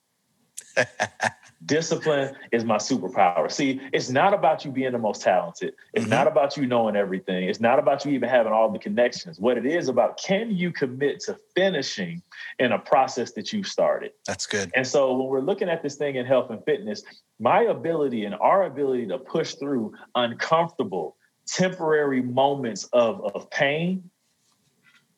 [1.67, 3.51] Discipline is my superpower.
[3.51, 5.75] See, it's not about you being the most talented.
[5.95, 6.11] It's mm-hmm.
[6.11, 7.49] not about you knowing everything.
[7.49, 9.39] It's not about you even having all the connections.
[9.39, 12.21] What it is about, can you commit to finishing
[12.59, 14.11] in a process that you started?
[14.27, 14.73] That's good.
[14.75, 17.05] And so when we're looking at this thing in health and fitness,
[17.39, 24.11] my ability and our ability to push through uncomfortable, temporary moments of, of pain,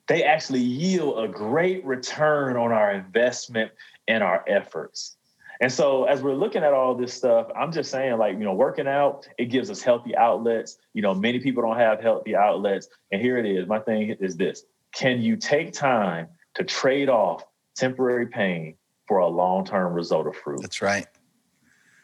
[0.08, 3.72] they actually yield a great return on our investment
[4.06, 5.16] and our efforts.
[5.64, 8.52] And so as we're looking at all this stuff, I'm just saying, like, you know,
[8.52, 10.76] working out, it gives us healthy outlets.
[10.92, 12.88] You know, many people don't have healthy outlets.
[13.10, 13.66] And here it is.
[13.66, 18.74] My thing is this can you take time to trade off temporary pain
[19.08, 20.60] for a long term result of fruit?
[20.60, 21.06] That's right.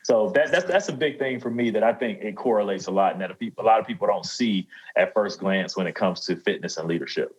[0.05, 2.91] So that, that's that's a big thing for me that I think it correlates a
[2.91, 5.87] lot, and that a, people, a lot of people don't see at first glance when
[5.87, 7.37] it comes to fitness and leadership.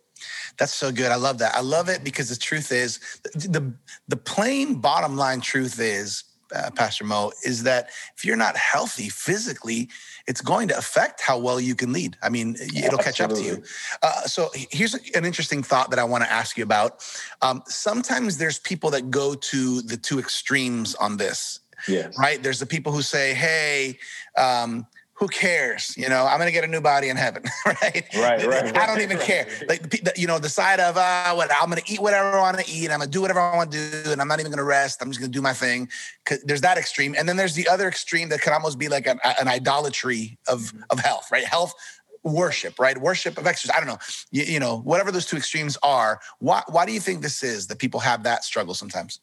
[0.58, 1.10] That's so good.
[1.10, 1.54] I love that.
[1.54, 2.98] I love it because the truth is,
[3.34, 3.72] the
[4.08, 9.08] the plain bottom line truth is, uh, Pastor Mo, is that if you're not healthy
[9.08, 9.88] physically,
[10.26, 12.16] it's going to affect how well you can lead.
[12.22, 13.04] I mean, it'll Absolutely.
[13.04, 13.62] catch up to you.
[14.02, 17.04] Uh, so here's an interesting thought that I want to ask you about.
[17.40, 21.60] Um, sometimes there's people that go to the two extremes on this.
[21.88, 22.16] Yes.
[22.16, 22.40] Right.
[22.40, 23.98] There's the people who say, hey,
[24.36, 25.94] um, who cares?
[25.96, 28.04] You know, I'm going to get a new body in heaven, right?
[28.16, 28.76] Right, right.
[28.76, 29.46] I don't even care.
[29.68, 32.58] Like, you know, the side of, uh, what I'm going to eat whatever I want
[32.58, 32.90] to eat.
[32.90, 34.10] I'm going to do whatever I want to do.
[34.10, 35.02] And I'm not even going to rest.
[35.02, 35.88] I'm just going to do my thing.
[36.44, 37.14] There's that extreme.
[37.16, 40.60] And then there's the other extreme that can almost be like an, an idolatry of,
[40.60, 40.80] mm-hmm.
[40.90, 41.44] of health, right?
[41.44, 41.74] Health
[42.24, 42.96] worship, right?
[42.98, 43.76] Worship of exercise.
[43.76, 43.98] I don't know.
[44.30, 47.66] You, you know, whatever those two extremes are, why, why do you think this is
[47.68, 49.20] that people have that struggle sometimes?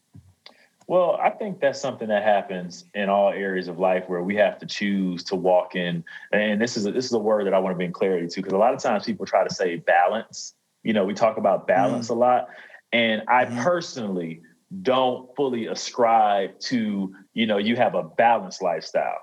[0.89, 4.57] Well, I think that's something that happens in all areas of life where we have
[4.57, 6.03] to choose to walk in.
[6.33, 8.41] And this is a, this is a word that I want to bring clarity to
[8.41, 10.55] because a lot of times people try to say balance.
[10.81, 12.11] You know, we talk about balance mm.
[12.11, 12.47] a lot,
[12.91, 13.61] and I mm.
[13.61, 14.41] personally
[14.81, 19.19] don't fully ascribe to you know you have a balanced lifestyle.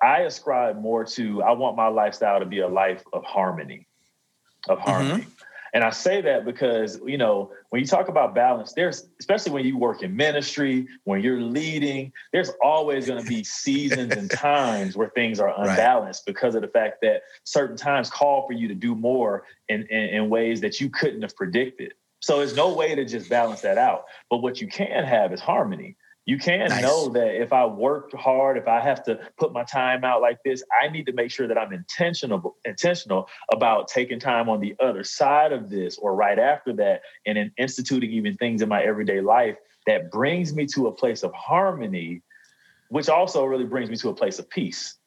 [0.00, 3.88] I ascribe more to I want my lifestyle to be a life of harmony,
[4.68, 5.22] of harmony.
[5.22, 5.39] Mm-hmm.
[5.72, 9.64] And I say that because, you know, when you talk about balance, there's, especially when
[9.64, 14.96] you work in ministry, when you're leading, there's always going to be seasons and times
[14.96, 16.34] where things are unbalanced right.
[16.34, 20.08] because of the fact that certain times call for you to do more in, in,
[20.08, 21.94] in ways that you couldn't have predicted.
[22.20, 24.04] So there's no way to just balance that out.
[24.28, 25.96] But what you can have is harmony.
[26.30, 26.80] You can nice.
[26.80, 30.38] know that if I work hard, if I have to put my time out like
[30.44, 34.76] this, I need to make sure that I'm intentional intentional about taking time on the
[34.78, 38.80] other side of this or right after that and in instituting even things in my
[38.80, 39.56] everyday life
[39.88, 42.22] that brings me to a place of harmony,
[42.90, 44.99] which also really brings me to a place of peace.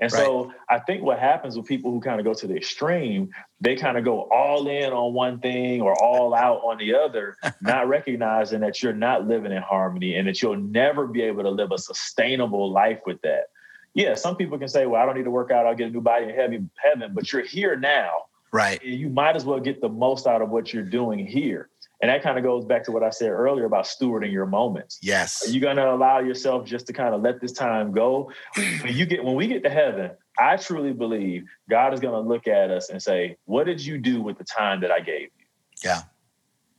[0.00, 0.22] And right.
[0.22, 3.30] so I think what happens with people who kind of go to the extreme,
[3.60, 7.36] they kind of go all in on one thing or all out on the other,
[7.60, 11.50] not recognizing that you're not living in harmony and that you'll never be able to
[11.50, 13.46] live a sustainable life with that.
[13.94, 15.90] Yeah, some people can say, well, I don't need to work out, I'll get a
[15.90, 18.24] new body in heaven, heaven, but you're here now.
[18.50, 18.82] Right.
[18.82, 21.68] you might as well get the most out of what you're doing here.
[22.00, 24.98] And that kind of goes back to what I said earlier about stewarding your moments.
[25.02, 25.46] Yes.
[25.46, 28.30] Are you going to allow yourself just to kind of let this time go?
[28.54, 32.28] When you get when we get to heaven, I truly believe God is going to
[32.28, 35.22] look at us and say, "What did you do with the time that I gave
[35.22, 35.46] you?"
[35.84, 36.02] Yeah.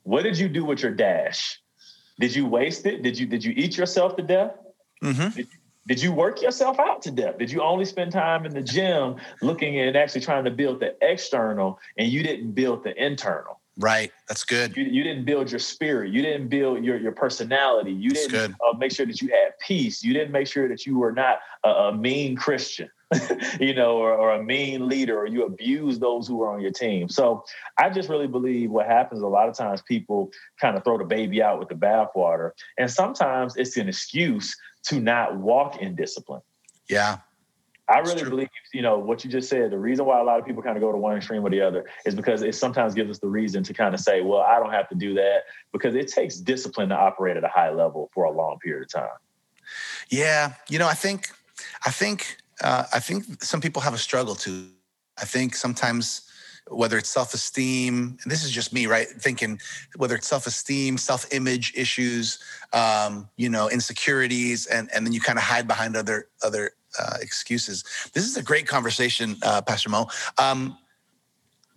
[0.03, 1.59] What did you do with your dash?
[2.19, 3.03] Did you waste it?
[3.03, 4.55] Did you did you eat yourself to death?
[5.03, 5.35] Mm-hmm.
[5.35, 5.47] Did,
[5.87, 7.37] did you work yourself out to death?
[7.39, 10.95] Did you only spend time in the gym looking and actually trying to build the
[11.01, 13.58] external and you didn't build the internal?
[13.79, 14.11] Right.
[14.27, 14.75] That's good.
[14.75, 16.11] You, you, didn't build your spirit.
[16.11, 17.93] You didn't build your, your personality.
[17.93, 20.03] You That's didn't uh, make sure that you had peace.
[20.03, 22.89] You didn't make sure that you were not a, a mean Christian,
[23.59, 26.71] you know, or, or, a mean leader, or you abuse those who are on your
[26.71, 27.07] team.
[27.07, 27.45] So
[27.77, 31.05] I just really believe what happens a lot of times people kind of throw the
[31.05, 32.51] baby out with the bathwater.
[32.77, 36.41] And sometimes it's an excuse to not walk in discipline.
[36.89, 37.19] Yeah.
[37.89, 39.71] I really believe, you know, what you just said.
[39.71, 41.61] The reason why a lot of people kind of go to one extreme or the
[41.61, 44.59] other is because it sometimes gives us the reason to kind of say, well, I
[44.59, 48.11] don't have to do that because it takes discipline to operate at a high level
[48.13, 49.17] for a long period of time.
[50.09, 51.31] Yeah, you know, I think,
[51.85, 54.67] I think, uh, I think some people have a struggle too.
[55.19, 56.29] I think sometimes
[56.69, 59.59] whether it's self-esteem and this is just me right thinking
[59.95, 62.37] whether it's self-esteem self-image issues
[62.73, 67.17] um, you know insecurities and and then you kind of hide behind other other uh,
[67.21, 67.83] excuses.
[68.13, 70.07] This is a great conversation, uh, Pastor Mo.
[70.37, 70.77] Um,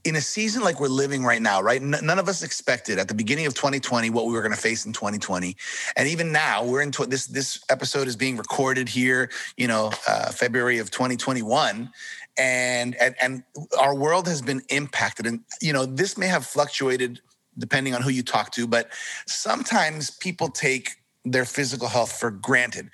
[0.04, 1.80] in a season like we're living right now, right?
[1.80, 4.60] N- none of us expected at the beginning of 2020 what we were going to
[4.60, 5.56] face in 2020,
[5.96, 7.26] and even now we're in tw- this.
[7.26, 11.90] This episode is being recorded here, you know, uh, February of 2021,
[12.36, 13.42] and, and and
[13.78, 17.20] our world has been impacted, and you know, this may have fluctuated
[17.58, 18.88] depending on who you talk to, but
[19.26, 20.92] sometimes people take
[21.24, 22.90] their physical health for granted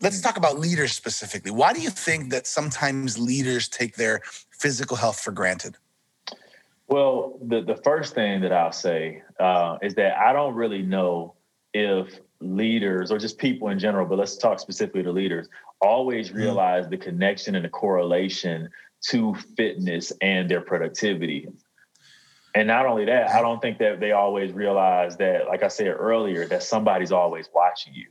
[0.00, 1.50] let's talk about leaders specifically.
[1.50, 5.76] Why do you think that sometimes leaders take their physical health for granted?
[6.88, 11.34] Well, the, the first thing that I'll say uh, is that I don't really know
[11.72, 15.48] if leaders or just people in general, but let's talk specifically to leaders,
[15.80, 16.38] always mm-hmm.
[16.38, 16.90] realize mm-hmm.
[16.90, 18.68] the connection and the correlation
[19.02, 21.48] to fitness and their productivity.
[22.54, 25.86] And not only that, I don't think that they always realize that, like I said
[25.86, 28.06] earlier, that somebody's always watching you.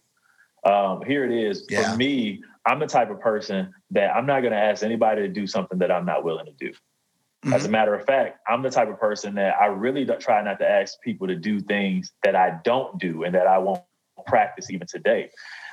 [0.64, 1.66] Um, here it is.
[1.70, 1.92] Yeah.
[1.92, 5.28] For me, I'm the type of person that I'm not going to ask anybody to
[5.28, 6.72] do something that I'm not willing to do.
[6.72, 7.54] Mm-hmm.
[7.54, 10.60] As a matter of fact, I'm the type of person that I really try not
[10.60, 13.82] to ask people to do things that I don't do and that I won't
[14.28, 15.30] practice even today.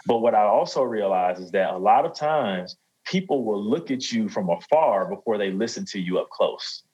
[0.06, 4.12] But what I also realize is that a lot of times people will look at
[4.12, 6.84] you from afar before they listen to you up close.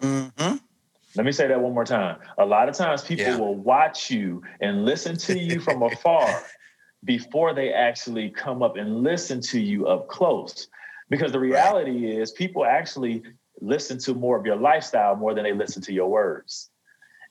[0.00, 0.56] Mm-hmm.
[1.16, 2.18] Let me say that one more time.
[2.38, 3.38] A lot of times people yeah.
[3.38, 6.42] will watch you and listen to you from afar
[7.04, 10.68] before they actually come up and listen to you up close.
[11.10, 12.20] Because the reality right.
[12.20, 13.22] is people actually
[13.60, 16.70] listen to more of your lifestyle more than they listen to your words.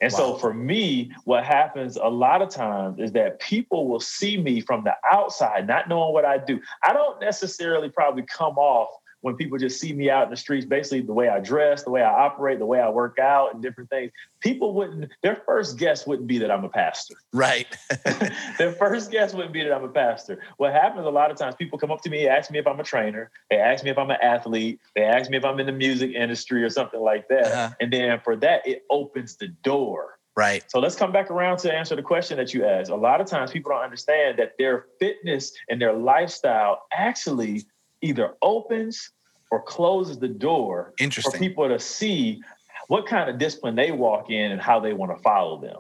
[0.02, 0.18] And wow.
[0.18, 4.62] so for me, what happens a lot of times is that people will see me
[4.62, 6.60] from the outside, not knowing what I do.
[6.84, 8.90] I don't necessarily probably come off
[9.24, 11.90] when people just see me out in the streets, basically the way I dress, the
[11.90, 15.78] way I operate, the way I work out, and different things, people wouldn't, their first
[15.78, 17.16] guess wouldn't be that I'm a pastor.
[17.34, 17.66] Right.
[18.58, 20.40] their first guess wouldn't be that I'm a pastor.
[20.58, 22.80] What happens a lot of times, people come up to me, ask me if I'm
[22.80, 25.66] a trainer, they ask me if I'm an athlete, they ask me if I'm in
[25.66, 27.46] the music industry or something like that.
[27.46, 27.70] Uh-huh.
[27.80, 30.20] And then for that, it opens the door.
[30.36, 30.64] Right.
[30.70, 32.90] So let's come back around to answer the question that you asked.
[32.90, 37.64] A lot of times people don't understand that their fitness and their lifestyle actually
[38.04, 39.12] either opens
[39.54, 42.42] or closes the door for people to see
[42.88, 45.78] what kind of discipline they walk in and how they want to follow them.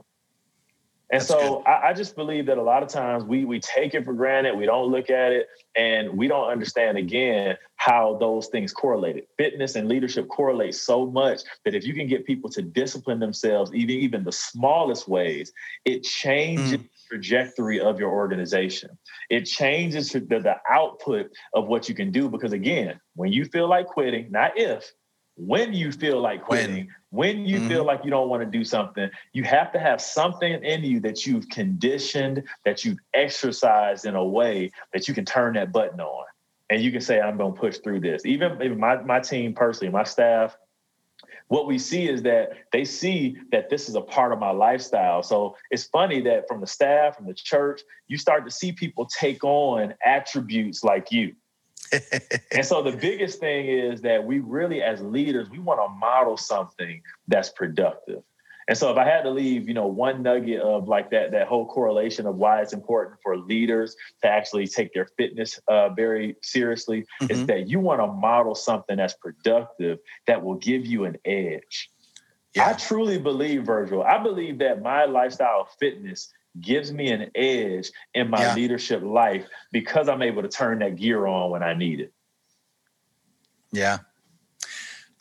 [1.09, 3.95] And That's so I, I, just believe that a lot of times we we take
[3.95, 8.47] it for granted, we don't look at it, and we don't understand again how those
[8.47, 9.25] things correlated.
[9.37, 13.73] Fitness and leadership correlate so much that if you can get people to discipline themselves,
[13.73, 15.51] even even the smallest ways,
[15.83, 18.89] it changes mm trajectory of your organization.
[19.29, 23.69] It changes the, the output of what you can do because, again, when you feel
[23.69, 24.91] like quitting, not if,
[25.35, 27.67] when you feel like quitting, when, when you mm-hmm.
[27.67, 30.99] feel like you don't want to do something, you have to have something in you
[31.01, 35.99] that you've conditioned, that you've exercised in a way that you can turn that button
[35.99, 36.25] on.
[36.71, 38.25] And you can say, I'm going to push through this.
[38.25, 40.55] Even, even my, my team personally, my staff,
[41.53, 45.21] what we see is that they see that this is a part of my lifestyle.
[45.21, 49.05] So it's funny that from the staff, from the church, you start to see people
[49.05, 51.35] take on attributes like you.
[52.51, 56.37] and so the biggest thing is that we really, as leaders, we want to model
[56.37, 58.23] something that's productive.
[58.67, 61.47] And so if I had to leave, you know, one nugget of like that that
[61.47, 66.35] whole correlation of why it's important for leaders to actually take their fitness uh, very
[66.41, 67.31] seriously mm-hmm.
[67.31, 71.89] is that you want to model something that's productive that will give you an edge.
[72.55, 72.69] Yeah.
[72.69, 77.91] I truly believe, Virgil, I believe that my lifestyle of fitness gives me an edge
[78.13, 78.55] in my yeah.
[78.55, 82.13] leadership life because I'm able to turn that gear on when I need it.
[83.71, 83.99] Yeah.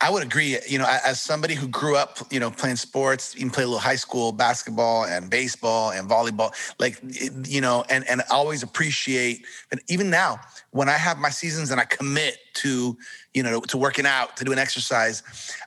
[0.03, 0.57] I would agree.
[0.67, 3.79] You know, as somebody who grew up, you know, playing sports, even played a little
[3.79, 6.99] high school basketball and baseball and volleyball, like,
[7.47, 9.45] you know, and and always appreciate.
[9.71, 12.97] And even now, when I have my seasons and I commit to,
[13.33, 15.23] you know, to working out, to doing exercise,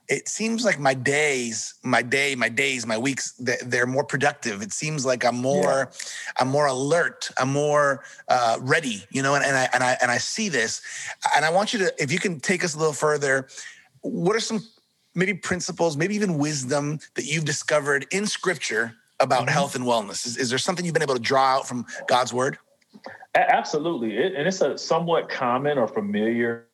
[0.07, 4.61] it seems like my days, my day, my days, my weeks, they're more productive.
[4.61, 6.41] It seems like I'm more, yeah.
[6.41, 7.31] I'm more alert.
[7.39, 9.03] I'm more uh, ready.
[9.09, 10.83] You know, and, and I and I and I see this,
[11.35, 13.49] and I want you to, if you can take us a little further
[14.07, 14.63] what are some
[15.15, 19.49] maybe principles, maybe even wisdom that you've discovered in scripture about mm-hmm.
[19.49, 20.27] health and wellness?
[20.27, 22.59] Is, is there something you've been able to draw out from God's word?
[23.35, 24.17] Absolutely.
[24.17, 26.67] It, and it's a somewhat common or familiar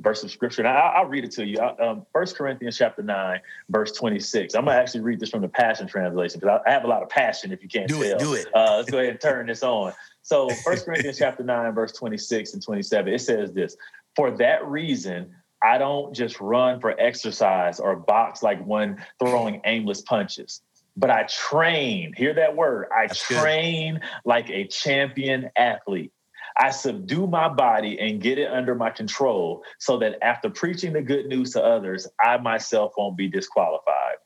[0.00, 0.62] verse of scripture.
[0.62, 1.58] And I, will read it to you.
[1.60, 4.54] Um, First Corinthians chapter 9, verse 26.
[4.54, 6.88] I'm going to actually read this from the Passion Translation because I, I, have a
[6.88, 8.12] lot of passion if you can't do tell.
[8.12, 8.46] It, do it.
[8.54, 9.92] Uh, let's go ahead and turn this on.
[10.22, 13.76] So First Corinthians chapter 9, verse 26 and 27, it says this,
[14.16, 20.00] For that reason, I don't just run for exercise or box like one throwing aimless
[20.02, 20.62] punches,
[20.96, 22.12] but I train.
[22.16, 22.88] Hear that word.
[22.96, 24.02] I That's train good.
[24.24, 26.12] like a champion athlete.
[26.56, 31.02] I subdue my body and get it under my control so that after preaching the
[31.02, 34.16] good news to others, I myself won't be disqualified.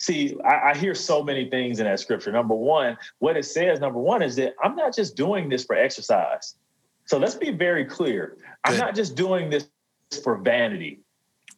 [0.00, 2.32] See, I, I, hear so many things in that scripture.
[2.32, 5.76] Number one, what it says, number one, is that I'm not just doing this for
[5.76, 6.56] exercise.
[7.04, 8.36] So let's be very clear.
[8.36, 8.72] Good.
[8.72, 9.68] I'm not just doing this
[10.22, 11.00] for vanity.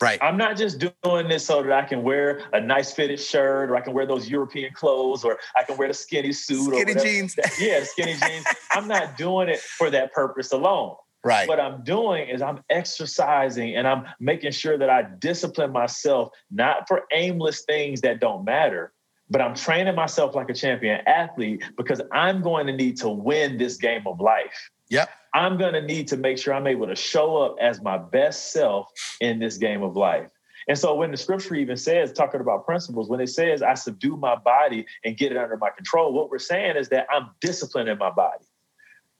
[0.00, 0.18] Right.
[0.22, 3.76] I'm not just doing this so that I can wear a nice fitted shirt or
[3.76, 7.02] I can wear those European clothes or I can wear the skinny suit skinny or
[7.02, 7.36] jeans.
[7.58, 8.46] Yeah, skinny jeans.
[8.70, 10.94] I'm not doing it for that purpose alone.
[11.24, 11.48] Right.
[11.48, 16.86] What I'm doing is I'm exercising and I'm making sure that I discipline myself, not
[16.86, 18.92] for aimless things that don't matter,
[19.28, 23.58] but I'm training myself like a champion athlete because I'm going to need to win
[23.58, 24.70] this game of life.
[24.90, 25.10] Yep.
[25.38, 28.50] I'm going to need to make sure I'm able to show up as my best
[28.52, 30.30] self in this game of life.
[30.66, 34.16] And so when the scripture even says, talking about principles, when it says, I subdue
[34.16, 37.98] my body and get it under my control, what we're saying is that I'm disciplining
[37.98, 38.46] my body.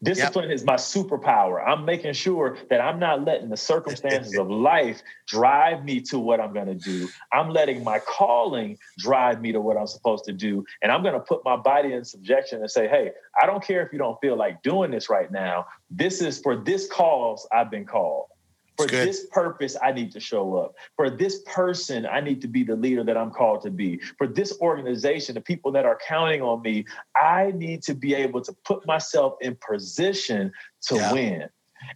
[0.02, 0.54] Discipline yep.
[0.54, 1.66] is my superpower.
[1.66, 6.40] I'm making sure that I'm not letting the circumstances of life drive me to what
[6.40, 7.08] I'm going to do.
[7.32, 10.64] I'm letting my calling drive me to what I'm supposed to do.
[10.82, 13.10] And I'm going to put my body in subjection and say, hey,
[13.42, 15.66] I don't care if you don't feel like doing this right now.
[15.90, 18.26] This is for this cause I've been called.
[18.78, 20.76] For this purpose, I need to show up.
[20.94, 23.98] For this person, I need to be the leader that I'm called to be.
[24.16, 26.84] For this organization, the people that are counting on me,
[27.16, 30.52] I need to be able to put myself in position
[30.82, 31.12] to yeah.
[31.12, 31.48] win.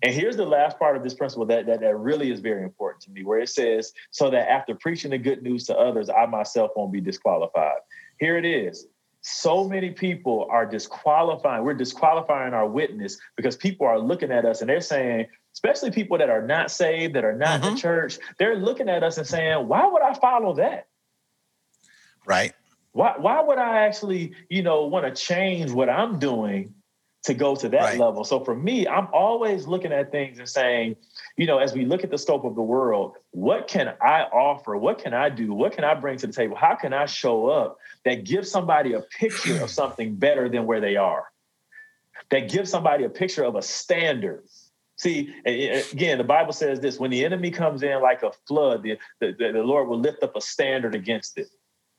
[0.03, 3.03] And here's the last part of this principle that, that, that really is very important
[3.03, 6.27] to me, where it says, so that after preaching the good news to others, I
[6.27, 7.79] myself won't be disqualified.
[8.19, 8.87] Here it is.
[9.21, 11.63] So many people are disqualifying.
[11.63, 16.19] We're disqualifying our witness because people are looking at us and they're saying, especially people
[16.19, 17.55] that are not saved, that are not mm-hmm.
[17.55, 17.77] in the mm-hmm.
[17.77, 20.87] church, they're looking at us and saying, why would I follow that?
[22.25, 22.53] Right.
[22.93, 26.75] Why, why would I actually, you know, want to change what I'm doing
[27.25, 27.99] to go to that right.
[27.99, 28.25] level?
[28.25, 30.97] So for me, I'm always looking at things and saying,
[31.37, 34.77] you know, as we look at the scope of the world, what can I offer?
[34.77, 35.53] What can I do?
[35.55, 36.57] What can I bring to the table?
[36.57, 40.81] How can I show up that gives somebody a picture of something better than where
[40.81, 41.25] they are?
[42.31, 44.45] That gives somebody a picture of a standard
[45.03, 48.97] See, again, the Bible says this when the enemy comes in like a flood, the,
[49.21, 51.49] the, the Lord will lift up a standard against it.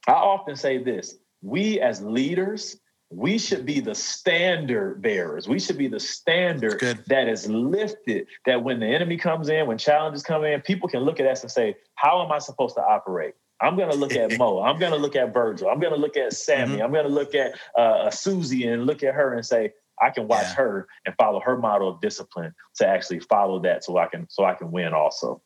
[0.07, 2.79] I often say this we as leaders,
[3.09, 5.49] we should be the standard bearers.
[5.49, 8.27] We should be the standard that is lifted.
[8.45, 11.41] That when the enemy comes in, when challenges come in, people can look at us
[11.41, 13.33] and say, How am I supposed to operate?
[13.59, 14.61] I'm going to look at Mo.
[14.61, 15.67] I'm going to look at Virgil.
[15.67, 16.75] I'm going to look at Sammy.
[16.75, 16.83] Mm-hmm.
[16.83, 20.27] I'm going to look at uh, Susie and look at her and say, I can
[20.27, 20.55] watch yeah.
[20.55, 24.43] her and follow her model of discipline to actually follow that so I can so
[24.45, 25.41] I can win also.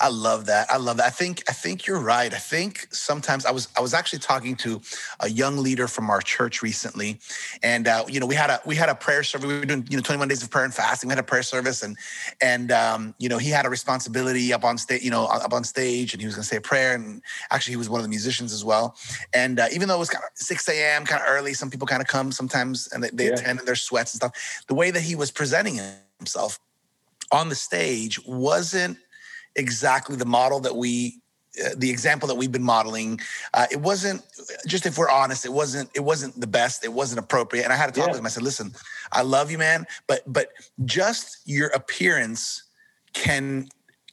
[0.00, 0.70] I love that.
[0.70, 1.06] I love that.
[1.06, 2.32] I think I think you're right.
[2.32, 4.80] I think sometimes I was I was actually talking to
[5.20, 7.18] a young leader from our church recently,
[7.64, 9.48] and uh, you know we had a we had a prayer service.
[9.48, 11.08] We were doing you know 21 days of prayer and fasting.
[11.08, 11.96] We had a prayer service, and
[12.40, 15.64] and um, you know he had a responsibility up on stage, you know up on
[15.64, 16.94] stage, and he was going to say a prayer.
[16.94, 17.20] And
[17.50, 18.94] actually, he was one of the musicians as well.
[19.34, 21.88] And uh, even though it was kind of 6 a.m., kind of early, some people
[21.88, 23.34] kind of come sometimes and they, they yeah.
[23.34, 24.64] attend in their sweats and stuff.
[24.68, 25.80] The way that he was presenting
[26.18, 26.60] himself
[27.32, 28.96] on the stage wasn't
[29.58, 31.20] exactly the model that we
[31.64, 33.20] uh, the example that we've been modeling.
[33.52, 34.22] Uh, it wasn't
[34.66, 37.76] just if we're honest it wasn't it wasn't the best it wasn't appropriate and i
[37.76, 38.12] had to talk yeah.
[38.12, 38.72] with him i said listen
[39.12, 40.52] i love you man but but
[40.84, 42.62] just your appearance
[43.12, 43.68] can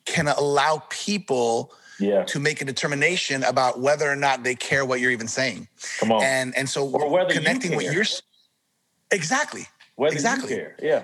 [0.06, 2.24] can allow people yeah.
[2.24, 5.68] to make a determination about whether or not they care what you're even saying.
[6.00, 6.24] Come on.
[6.24, 8.06] And and so or whether connecting what you with your
[9.12, 10.50] exactly whether exactly.
[10.50, 11.04] you care yeah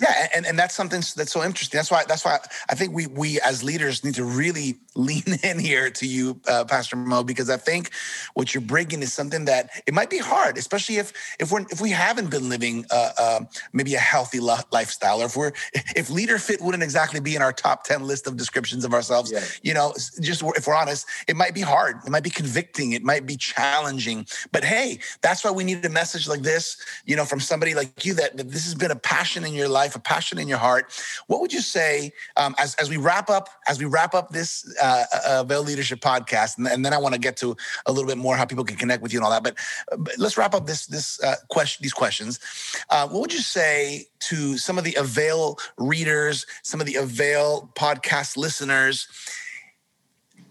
[0.00, 1.78] yeah, and, and that's something that's so interesting.
[1.78, 2.38] That's why that's why
[2.68, 6.64] I think we we as leaders need to really lean in here to you, uh,
[6.64, 7.90] Pastor Mo, because I think
[8.34, 11.80] what you're bringing is something that it might be hard, especially if if we're if
[11.80, 13.40] we haven't been living uh, uh,
[13.72, 15.52] maybe a healthy lifestyle, or if we're
[15.96, 19.32] if leader fit wouldn't exactly be in our top ten list of descriptions of ourselves.
[19.32, 19.44] Yeah.
[19.62, 23.02] You know, just if we're honest, it might be hard, it might be convicting, it
[23.02, 24.26] might be challenging.
[24.52, 28.04] But hey, that's why we need a message like this, you know, from somebody like
[28.04, 30.48] you that, that this has been a passion in your life life, a passion in
[30.48, 30.92] your heart.
[31.26, 34.50] What would you say um, as as we wrap up as we wrap up this
[34.80, 37.56] uh, uh, Avail Leadership podcast, and, and then I want to get to
[37.86, 39.42] a little bit more how people can connect with you and all that.
[39.42, 39.56] But,
[39.98, 42.40] but let's wrap up this this uh, question these questions.
[42.88, 47.70] Uh, what would you say to some of the Avail readers, some of the Avail
[47.76, 49.06] podcast listeners?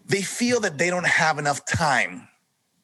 [0.06, 2.28] They feel that they don't have enough time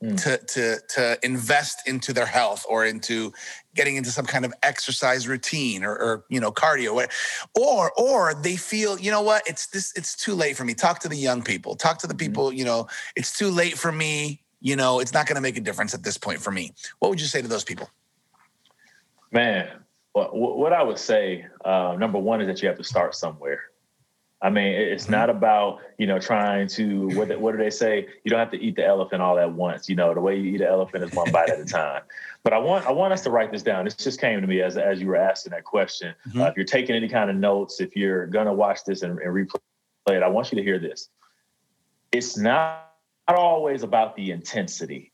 [0.04, 0.22] Mm.
[0.24, 3.32] to to to invest into their health or into
[3.76, 7.08] getting into some kind of exercise routine or, or you know cardio
[7.56, 10.74] or or they feel you know what it's this it's too late for me.
[10.74, 11.76] Talk to the young people.
[11.76, 12.20] Talk to the mm.
[12.20, 14.42] people you know it's too late for me.
[14.62, 16.74] You know it's not going to make a difference at this point for me.
[17.00, 17.90] What would you say to those people?
[19.32, 19.68] Man
[20.16, 23.60] well, what i would say uh, number one is that you have to start somewhere
[24.46, 25.14] I mean, it's mm-hmm.
[25.14, 28.08] not about you know trying to what, what do they say?
[28.24, 29.90] You don't have to eat the elephant all at once.
[29.90, 32.04] You know, the way you eat an elephant is one bite at a time.
[32.44, 33.86] But I want I want us to write this down.
[33.86, 36.14] This just came to me as as you were asking that question.
[36.28, 36.42] Mm-hmm.
[36.42, 39.34] Uh, if you're taking any kind of notes, if you're gonna watch this and, and
[39.34, 39.58] replay
[40.10, 41.10] it, I want you to hear this.
[42.12, 42.92] It's not
[43.28, 45.12] always about the intensity.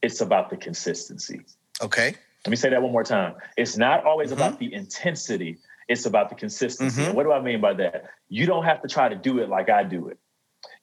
[0.00, 1.42] It's about the consistency.
[1.82, 2.14] Okay.
[2.46, 3.34] Let me say that one more time.
[3.58, 4.40] It's not always mm-hmm.
[4.40, 5.58] about the intensity
[5.90, 7.00] it's about the consistency.
[7.00, 7.08] Mm-hmm.
[7.08, 8.04] And what do I mean by that?
[8.28, 10.18] You don't have to try to do it like I do it.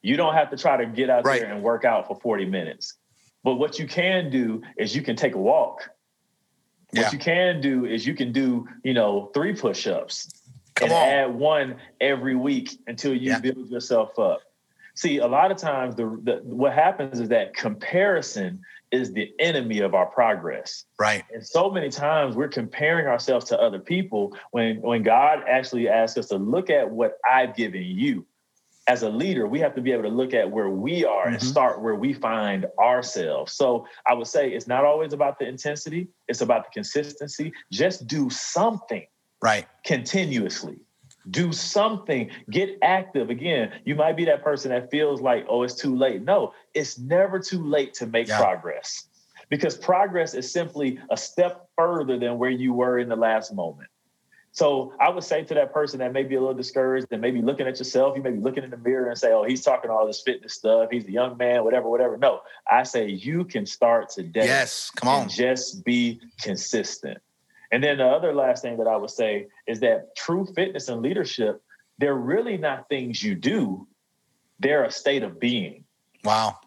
[0.02, 1.40] You don't have to try to get out right.
[1.40, 2.94] there and work out for 40 minutes.
[3.42, 5.88] But what you can do is you can take a walk.
[6.90, 7.10] What yeah.
[7.10, 10.28] you can do is you can do, you know, three push-ups
[10.74, 11.08] Come and on.
[11.08, 13.40] add one every week until you yeah.
[13.40, 14.42] build yourself up.
[14.94, 19.80] See, a lot of times the, the what happens is that comparison is the enemy
[19.80, 20.84] of our progress.
[20.98, 21.24] Right.
[21.32, 26.18] And so many times we're comparing ourselves to other people when when God actually asks
[26.18, 28.26] us to look at what I've given you.
[28.86, 31.34] As a leader, we have to be able to look at where we are mm-hmm.
[31.34, 33.52] and start where we find ourselves.
[33.52, 37.52] So I would say it's not always about the intensity, it's about the consistency.
[37.70, 39.06] Just do something
[39.42, 40.80] right continuously
[41.30, 43.30] do something get active.
[43.30, 46.22] Again you might be that person that feels like oh it's too late.
[46.22, 48.38] No it's never too late to make yeah.
[48.38, 49.08] progress.
[49.48, 53.88] Because progress is simply a step further than where you were in the last moment.
[54.52, 57.40] So i would say to that person that may be a little discouraged and maybe
[57.42, 59.90] looking at yourself you may be looking in the mirror and say oh he's talking
[59.90, 60.88] all this fitness stuff.
[60.90, 62.16] He's a young man whatever whatever.
[62.16, 65.28] No i say you can start today yes come on.
[65.28, 67.18] just be consistent
[67.70, 71.02] and then the other last thing that I would say is that true fitness and
[71.02, 71.62] leadership,
[71.98, 73.86] they're really not things you do,
[74.58, 75.84] they're a state of being.
[76.24, 76.58] Wow.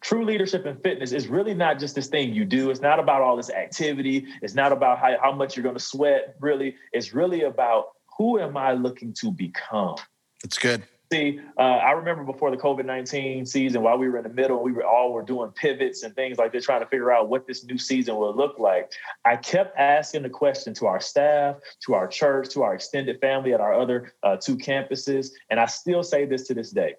[0.00, 2.70] True leadership and fitness is really not just this thing you do.
[2.70, 4.26] It's not about all this activity.
[4.40, 6.76] It's not about how, how much you're going to sweat, really.
[6.92, 9.96] It's really about who am I looking to become?
[10.44, 10.84] It's good.
[11.12, 14.60] See, uh, I remember before the COVID nineteen season, while we were in the middle,
[14.60, 17.46] we were all were doing pivots and things like this, trying to figure out what
[17.46, 18.90] this new season will look like.
[19.24, 23.54] I kept asking the question to our staff, to our church, to our extended family
[23.54, 26.96] at our other uh, two campuses, and I still say this to this day.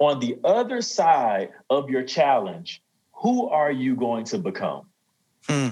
[0.00, 2.82] On the other side of your challenge,
[3.12, 4.86] who are you going to become?
[5.48, 5.68] Hmm.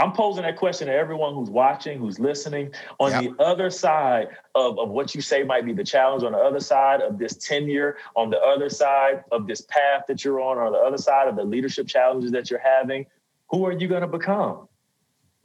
[0.00, 2.72] I'm posing that question to everyone who's watching, who's listening.
[2.98, 3.22] On yep.
[3.22, 6.60] the other side of, of what you say might be the challenge, on the other
[6.60, 10.72] side of this tenure, on the other side of this path that you're on, on
[10.72, 13.06] the other side of the leadership challenges that you're having,
[13.50, 14.68] who are you going to become?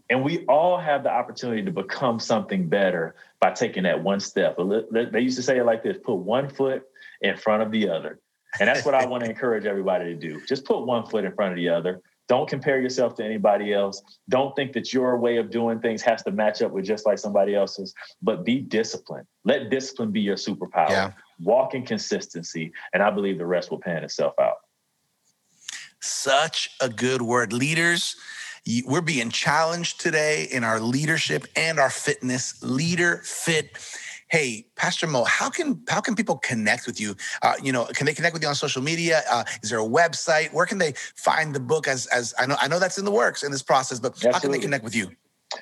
[0.10, 4.58] And we all have the opportunity to become something better by taking that one step.
[4.91, 6.88] They used to say it like this put one foot
[7.22, 8.20] in front of the other.
[8.60, 10.41] And that's what I want to encourage everybody to do.
[10.47, 12.02] Just put one foot in front of the other.
[12.30, 14.01] Don't compare yourself to anybody else.
[14.30, 17.17] Don't think that your way of doing things has to match up with just like
[17.17, 19.25] somebody else's, but be disciplined.
[19.43, 20.89] Let discipline be your superpower.
[20.91, 21.11] Yeah.
[21.41, 24.57] Walk in consistency, and I believe the rest will pan itself out.
[26.01, 27.51] Such a good word.
[27.51, 28.15] Leaders,
[28.86, 32.61] we're being challenged today in our leadership and our fitness.
[32.61, 33.75] Leader, fit,
[34.30, 37.15] hey, Pastor Mo, how can how can people connect with you?
[37.41, 39.21] Uh, you know, can they connect with you on social media?
[39.30, 40.53] Uh, is there a website?
[40.53, 41.88] Where can they find the book?
[41.88, 44.34] As as I know, I know that's in the works in this process, but Absolutely.
[44.34, 45.11] how can they connect with you?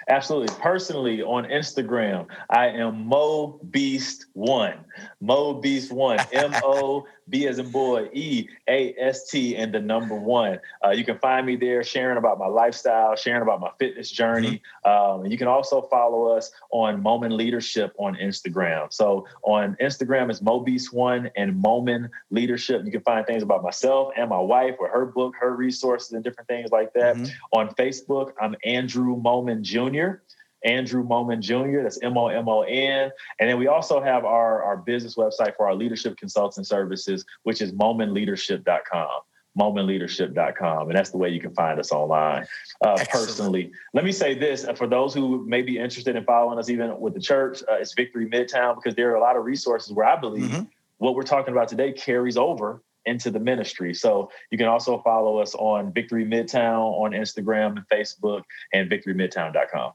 [0.10, 0.54] Absolutely.
[0.60, 4.84] Personally, on Instagram, I am Mo Beast One.
[5.22, 6.20] Mo Beast One.
[6.34, 10.60] M O B as in boy, E A S T, and the number one.
[10.86, 14.62] Uh, you can find me there sharing about my lifestyle, sharing about my fitness journey.
[14.86, 14.90] Mm-hmm.
[14.90, 18.92] Um, and you can also follow us on Moment Leadership on Instagram.
[18.94, 22.84] So on Instagram is Mo Beast One and Moment Leadership.
[22.86, 26.24] You can find things about myself and my wife or her book, her resources, and
[26.24, 27.16] different things like that.
[27.16, 27.60] Mm-hmm.
[27.60, 30.22] On Facebook, I'm Andrew Momon Jr.
[30.64, 31.84] Andrew Momon Jr.
[31.84, 33.12] That's M O M O N.
[33.40, 37.62] And then we also have our, our business website for our leadership consulting services, which
[37.62, 39.22] is momentleadership.com.
[39.58, 40.90] Momentleadership.com.
[40.90, 42.46] And that's the way you can find us online.
[42.84, 46.60] Uh, personally, let me say this uh, for those who may be interested in following
[46.60, 49.46] us, even with the church, uh, it's Victory Midtown, because there are a lot of
[49.46, 50.64] resources where I believe mm-hmm.
[51.00, 53.94] what we're talking about today carries over into the ministry.
[53.94, 58.44] So you can also follow us on Victory Midtown on Instagram and Facebook
[58.74, 59.94] and victorymidtown.com.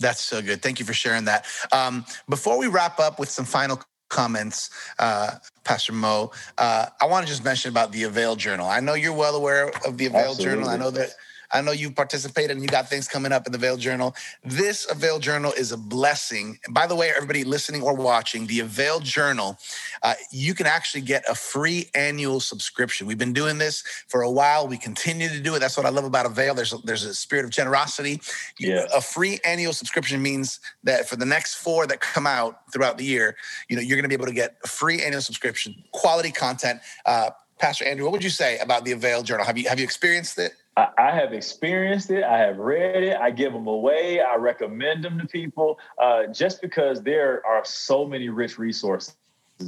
[0.00, 0.62] That's so good.
[0.62, 1.46] Thank you for sharing that.
[1.72, 5.32] Um, before we wrap up with some final comments, uh,
[5.62, 8.66] Pastor Mo, uh, I want to just mention about the Avail Journal.
[8.66, 10.44] I know you're well aware of the Avail Absolutely.
[10.44, 10.68] Journal.
[10.68, 11.10] I know that
[11.52, 14.14] I know you participated and you got things coming up in the Avail Journal.
[14.44, 16.58] This Avail Journal is a blessing.
[16.64, 19.58] And by the way, everybody listening or watching, the Avail Journal,
[20.02, 23.06] uh, you can actually get a free annual subscription.
[23.06, 24.68] We've been doing this for a while.
[24.68, 25.58] We continue to do it.
[25.58, 26.54] That's what I love about Avail.
[26.54, 28.20] There's a, there's a spirit of generosity.
[28.58, 28.86] Yeah.
[28.94, 33.04] A free annual subscription means that for the next four that come out throughout the
[33.04, 33.36] year,
[33.68, 36.80] you know, you're going to be able to get a free annual subscription, quality content.
[37.04, 37.30] Uh,
[37.60, 39.44] Pastor Andrew, what would you say about the Avail Journal?
[39.44, 40.52] Have you have you experienced it?
[40.76, 42.24] I, have experienced it.
[42.24, 43.16] I have read it.
[43.16, 44.22] I give them away.
[44.22, 49.14] I recommend them to people uh, just because there are so many rich resources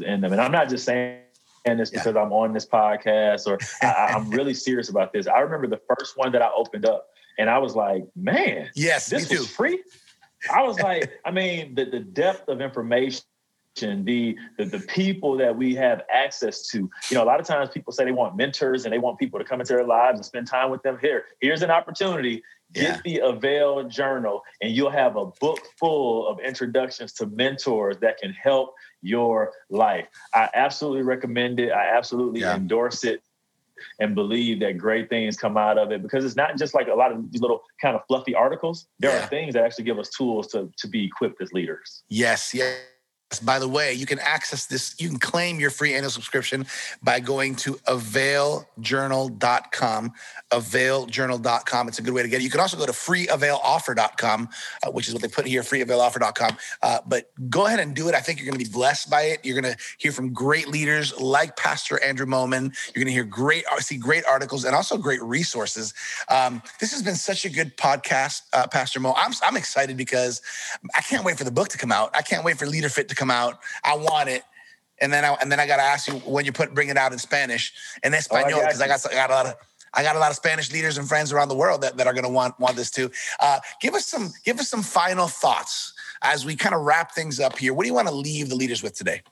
[0.00, 0.32] in them.
[0.32, 1.20] And I'm not just saying
[1.66, 5.26] this because I'm on this podcast or I, I'm really serious about this.
[5.26, 9.06] I remember the first one that I opened up and I was like, man, yes,
[9.06, 9.82] this was free.
[10.52, 13.24] I was like, I mean, the, the depth of information
[13.80, 16.90] the, the the people that we have access to.
[17.10, 19.38] You know, a lot of times people say they want mentors and they want people
[19.38, 20.98] to come into their lives and spend time with them.
[21.00, 22.42] Here, here's an opportunity.
[22.72, 23.00] Get yeah.
[23.04, 28.32] the Avail Journal, and you'll have a book full of introductions to mentors that can
[28.32, 30.06] help your life.
[30.34, 31.70] I absolutely recommend it.
[31.70, 32.56] I absolutely yeah.
[32.56, 33.22] endorse it
[33.98, 36.94] and believe that great things come out of it because it's not just like a
[36.94, 38.86] lot of these little kind of fluffy articles.
[39.00, 39.24] There yeah.
[39.24, 42.04] are things that actually give us tools to, to be equipped as leaders.
[42.08, 42.78] Yes, yes.
[43.40, 46.66] By the way, you can access this, you can claim your free annual subscription
[47.02, 50.12] by going to availjournal.com.
[50.50, 51.88] Availjournal.com.
[51.88, 52.44] It's a good way to get it.
[52.44, 54.48] You can also go to freeavailoffer.com,
[54.82, 56.56] uh, which is what they put here, freeavailoffer.com.
[56.82, 58.14] Uh, but go ahead and do it.
[58.14, 59.44] I think you're going to be blessed by it.
[59.44, 62.74] You're going to hear from great leaders like Pastor Andrew Momon.
[62.94, 65.94] You're going to hear great, uh, see great articles and also great resources.
[66.28, 69.14] Um, this has been such a good podcast, uh, Pastor Mo.
[69.16, 70.42] I'm, I'm excited because
[70.94, 72.10] I can't wait for the book to come out.
[72.14, 73.60] I can't wait for Leader Fit to come come out.
[73.84, 74.42] I want it.
[75.00, 77.12] And then I and then I gotta ask you when you put bring it out
[77.12, 79.54] in Spanish and Espanol because oh, I, got I got a lot of
[79.94, 82.12] I got a lot of Spanish leaders and friends around the world that, that are
[82.12, 83.10] going to want want this too.
[83.40, 85.92] Uh, give us some give us some final thoughts
[86.22, 87.74] as we kind of wrap things up here.
[87.74, 89.22] What do you want to leave the leaders with today?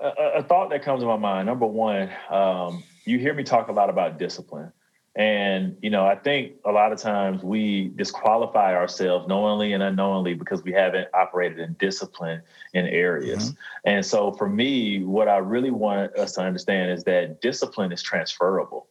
[0.00, 1.46] A, a thought that comes to my mind.
[1.46, 4.72] Number one, um, you hear me talk a lot about discipline,
[5.16, 10.34] and, you know, I think a lot of times we disqualify ourselves knowingly and unknowingly
[10.34, 12.42] because we haven't operated in discipline
[12.74, 13.50] in areas.
[13.50, 13.60] Mm-hmm.
[13.86, 18.02] And so for me, what I really want us to understand is that discipline is
[18.02, 18.86] transferable.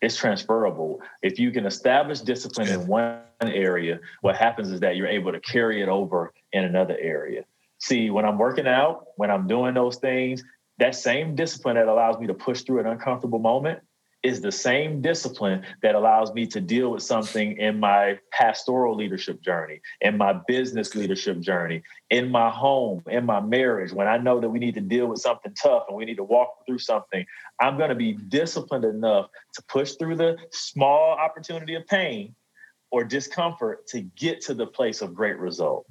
[0.00, 1.00] It's transferable.
[1.22, 5.40] If you can establish discipline in one area, what happens is that you're able to
[5.40, 7.44] carry it over in another area.
[7.78, 10.44] See, when I'm working out, when I'm doing those things,
[10.78, 13.80] that same discipline that allows me to push through an uncomfortable moment
[14.22, 19.40] is the same discipline that allows me to deal with something in my pastoral leadership
[19.42, 23.92] journey, in my business leadership journey, in my home, in my marriage.
[23.92, 26.24] When I know that we need to deal with something tough and we need to
[26.24, 27.26] walk through something,
[27.60, 32.34] I'm going to be disciplined enough to push through the small opportunity of pain
[32.92, 35.86] or discomfort to get to the place of great result.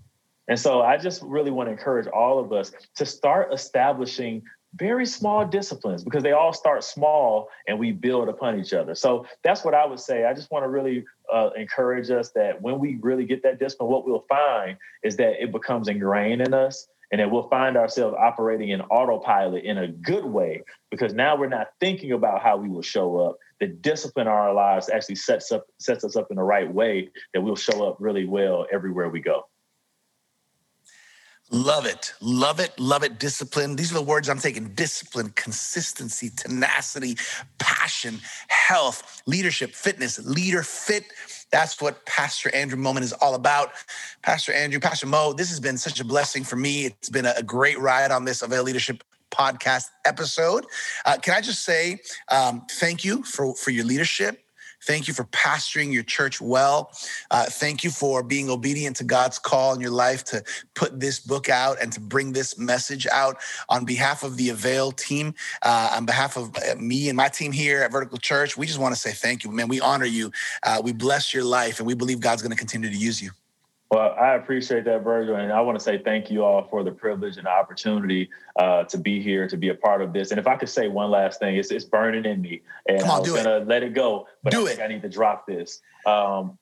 [0.47, 4.43] And so I just really want to encourage all of us to start establishing
[4.75, 8.95] very small disciplines because they all start small and we build upon each other.
[8.95, 10.25] So that's what I would say.
[10.25, 13.89] I just want to really uh, encourage us that when we really get that discipline,
[13.89, 18.15] what we'll find is that it becomes ingrained in us and that we'll find ourselves
[18.17, 22.69] operating in autopilot in a good way because now we're not thinking about how we
[22.69, 23.37] will show up.
[23.59, 27.09] The discipline in our lives actually sets up sets us up in the right way
[27.33, 29.45] that we'll show up really well everywhere we go.
[31.53, 32.13] Love it.
[32.21, 32.71] Love it.
[32.79, 33.19] Love it.
[33.19, 33.75] Discipline.
[33.75, 37.17] These are the words I'm taking discipline, consistency, tenacity,
[37.59, 41.03] passion, health, leadership, fitness, leader fit.
[41.51, 43.71] That's what Pastor Andrew Momon is all about.
[44.21, 46.85] Pastor Andrew, Pastor Mo, this has been such a blessing for me.
[46.85, 50.65] It's been a great ride on this Avail Leadership podcast episode.
[51.05, 51.99] Uh, can I just say
[52.29, 54.41] um, thank you for, for your leadership?
[54.83, 56.91] Thank you for pastoring your church well.
[57.29, 61.19] Uh, thank you for being obedient to God's call in your life to put this
[61.19, 63.37] book out and to bring this message out
[63.69, 67.51] on behalf of the Avail team, uh, on behalf of uh, me and my team
[67.51, 68.57] here at Vertical Church.
[68.57, 69.67] We just want to say thank you, man.
[69.67, 70.31] We honor you.
[70.63, 73.31] Uh, we bless your life, and we believe God's going to continue to use you.
[73.91, 76.93] Well, I appreciate that, Virgil, and I want to say thank you all for the
[76.93, 80.31] privilege and the opportunity uh, to be here, to be a part of this.
[80.31, 83.19] And if I could say one last thing, it's, it's burning in me, and on,
[83.19, 84.83] I'm gonna let it go, but do I think it.
[84.83, 85.81] I need to drop this.
[86.05, 86.57] Um,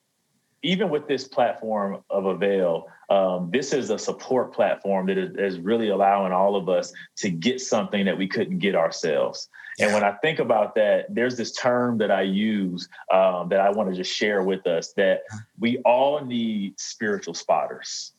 [0.62, 5.58] even with this platform of Avail, um, this is a support platform that is, is,
[5.60, 9.48] really allowing all of us to get something that we couldn't get ourselves.
[9.80, 13.70] And when I think about that, there's this term that I use um, that I
[13.70, 15.22] want to just share with us that
[15.58, 18.12] we all need spiritual spotters.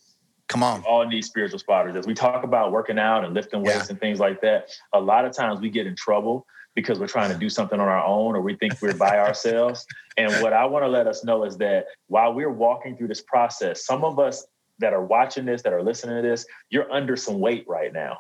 [0.48, 0.82] Come on.
[0.82, 1.96] We all need spiritual spotters.
[1.96, 3.92] As we talk about working out and lifting weights yeah.
[3.92, 6.46] and things like that, a lot of times we get in trouble
[6.76, 9.86] because we're trying to do something on our own or we think we're by ourselves.
[10.18, 13.22] And what I want to let us know is that while we're walking through this
[13.22, 14.46] process, some of us
[14.80, 18.18] that are watching this, that are listening to this, you're under some weight right now.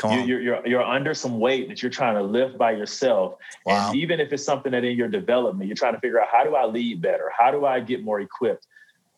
[0.00, 0.26] Come.
[0.26, 3.34] You're, you're, you're under some weight that you're trying to lift by yourself.
[3.66, 3.90] Wow.
[3.90, 6.42] And even if it's something that in your development, you're trying to figure out how
[6.42, 7.30] do I lead better?
[7.38, 8.66] How do I get more equipped?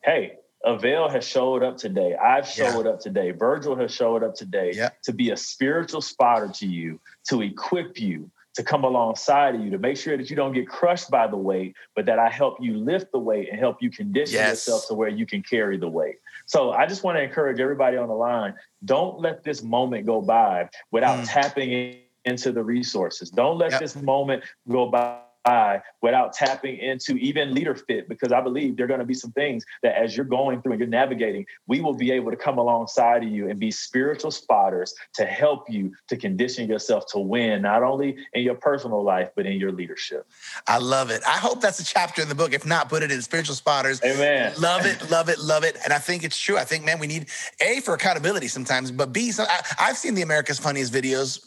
[0.03, 2.15] Hey, Avail has showed up today.
[2.15, 2.91] I've showed yeah.
[2.91, 3.31] up today.
[3.31, 4.89] Virgil has showed up today yeah.
[5.03, 9.71] to be a spiritual spotter to you, to equip you, to come alongside of you,
[9.71, 12.57] to make sure that you don't get crushed by the weight, but that I help
[12.59, 14.49] you lift the weight and help you condition yes.
[14.49, 16.15] yourself to where you can carry the weight.
[16.45, 18.53] So I just want to encourage everybody on the line
[18.85, 21.25] don't let this moment go by without mm.
[21.27, 23.29] tapping into the resources.
[23.29, 23.81] Don't let yep.
[23.81, 28.85] this moment go by by without tapping into even leader fit because i believe there
[28.85, 31.81] are going to be some things that as you're going through and you're navigating we
[31.81, 35.91] will be able to come alongside of you and be spiritual spotters to help you
[36.07, 40.25] to condition yourself to win not only in your personal life but in your leadership.
[40.67, 41.21] I love it.
[41.27, 42.53] I hope that's a chapter in the book.
[42.53, 44.01] If not put it in spiritual spotters.
[44.03, 44.53] Amen.
[44.59, 45.77] Love it love it love it.
[45.83, 46.57] And i think it's true.
[46.57, 47.27] I think man we need
[47.61, 51.39] a for accountability sometimes but b so I, i've seen the america's funniest videos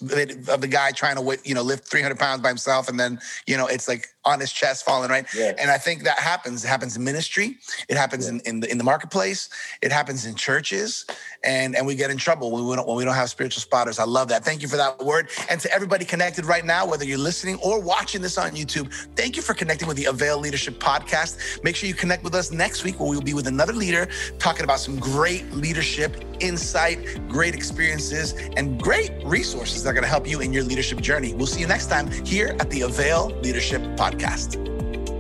[0.49, 3.57] of the guy trying to you know lift 300 pounds by himself and then you
[3.57, 5.25] know it's like on his chest falling, right?
[5.59, 6.65] And I think that happens.
[6.65, 7.57] It happens in ministry.
[7.89, 9.49] It happens in, in the in the marketplace.
[9.81, 11.07] It happens in churches,
[11.45, 13.99] and and we get in trouble when we don't when we don't have spiritual spotters.
[13.99, 14.45] I love that.
[14.45, 15.31] Thank you for that word.
[15.49, 19.37] And to everybody connected right now, whether you're listening or watching this on YouTube, thank
[19.37, 21.63] you for connecting with the Avail Leadership Podcast.
[21.63, 24.09] Make sure you connect with us next week, where we'll be with another leader
[24.39, 26.99] talking about some great leadership insight,
[27.29, 31.33] great experiences, and great resources that are going to help you in your leadership journey.
[31.33, 34.16] We'll see you next time here at the Avail Leadership Podcast.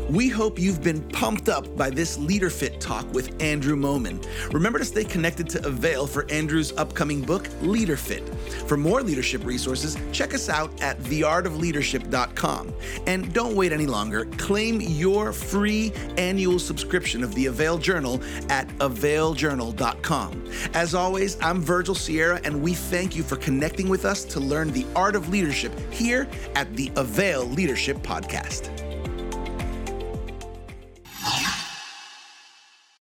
[0.08, 4.24] We hope you've been pumped up by this Leader Fit talk with Andrew Momon.
[4.52, 8.28] Remember to stay connected to Avail for Andrew's upcoming book, Leader Fit.
[8.68, 12.72] For more leadership resources, check us out at theartofleadership.com.
[13.08, 14.26] And don't wait any longer.
[14.36, 20.44] Claim your free annual subscription of the Avail Journal at availjournal.com.
[20.72, 24.70] As always, I'm Virgil Sierra, and we thank you for connecting with us to learn
[24.70, 28.85] the art of leadership here at the Avail Leadership Podcast.
[31.28, 31.55] Yeah.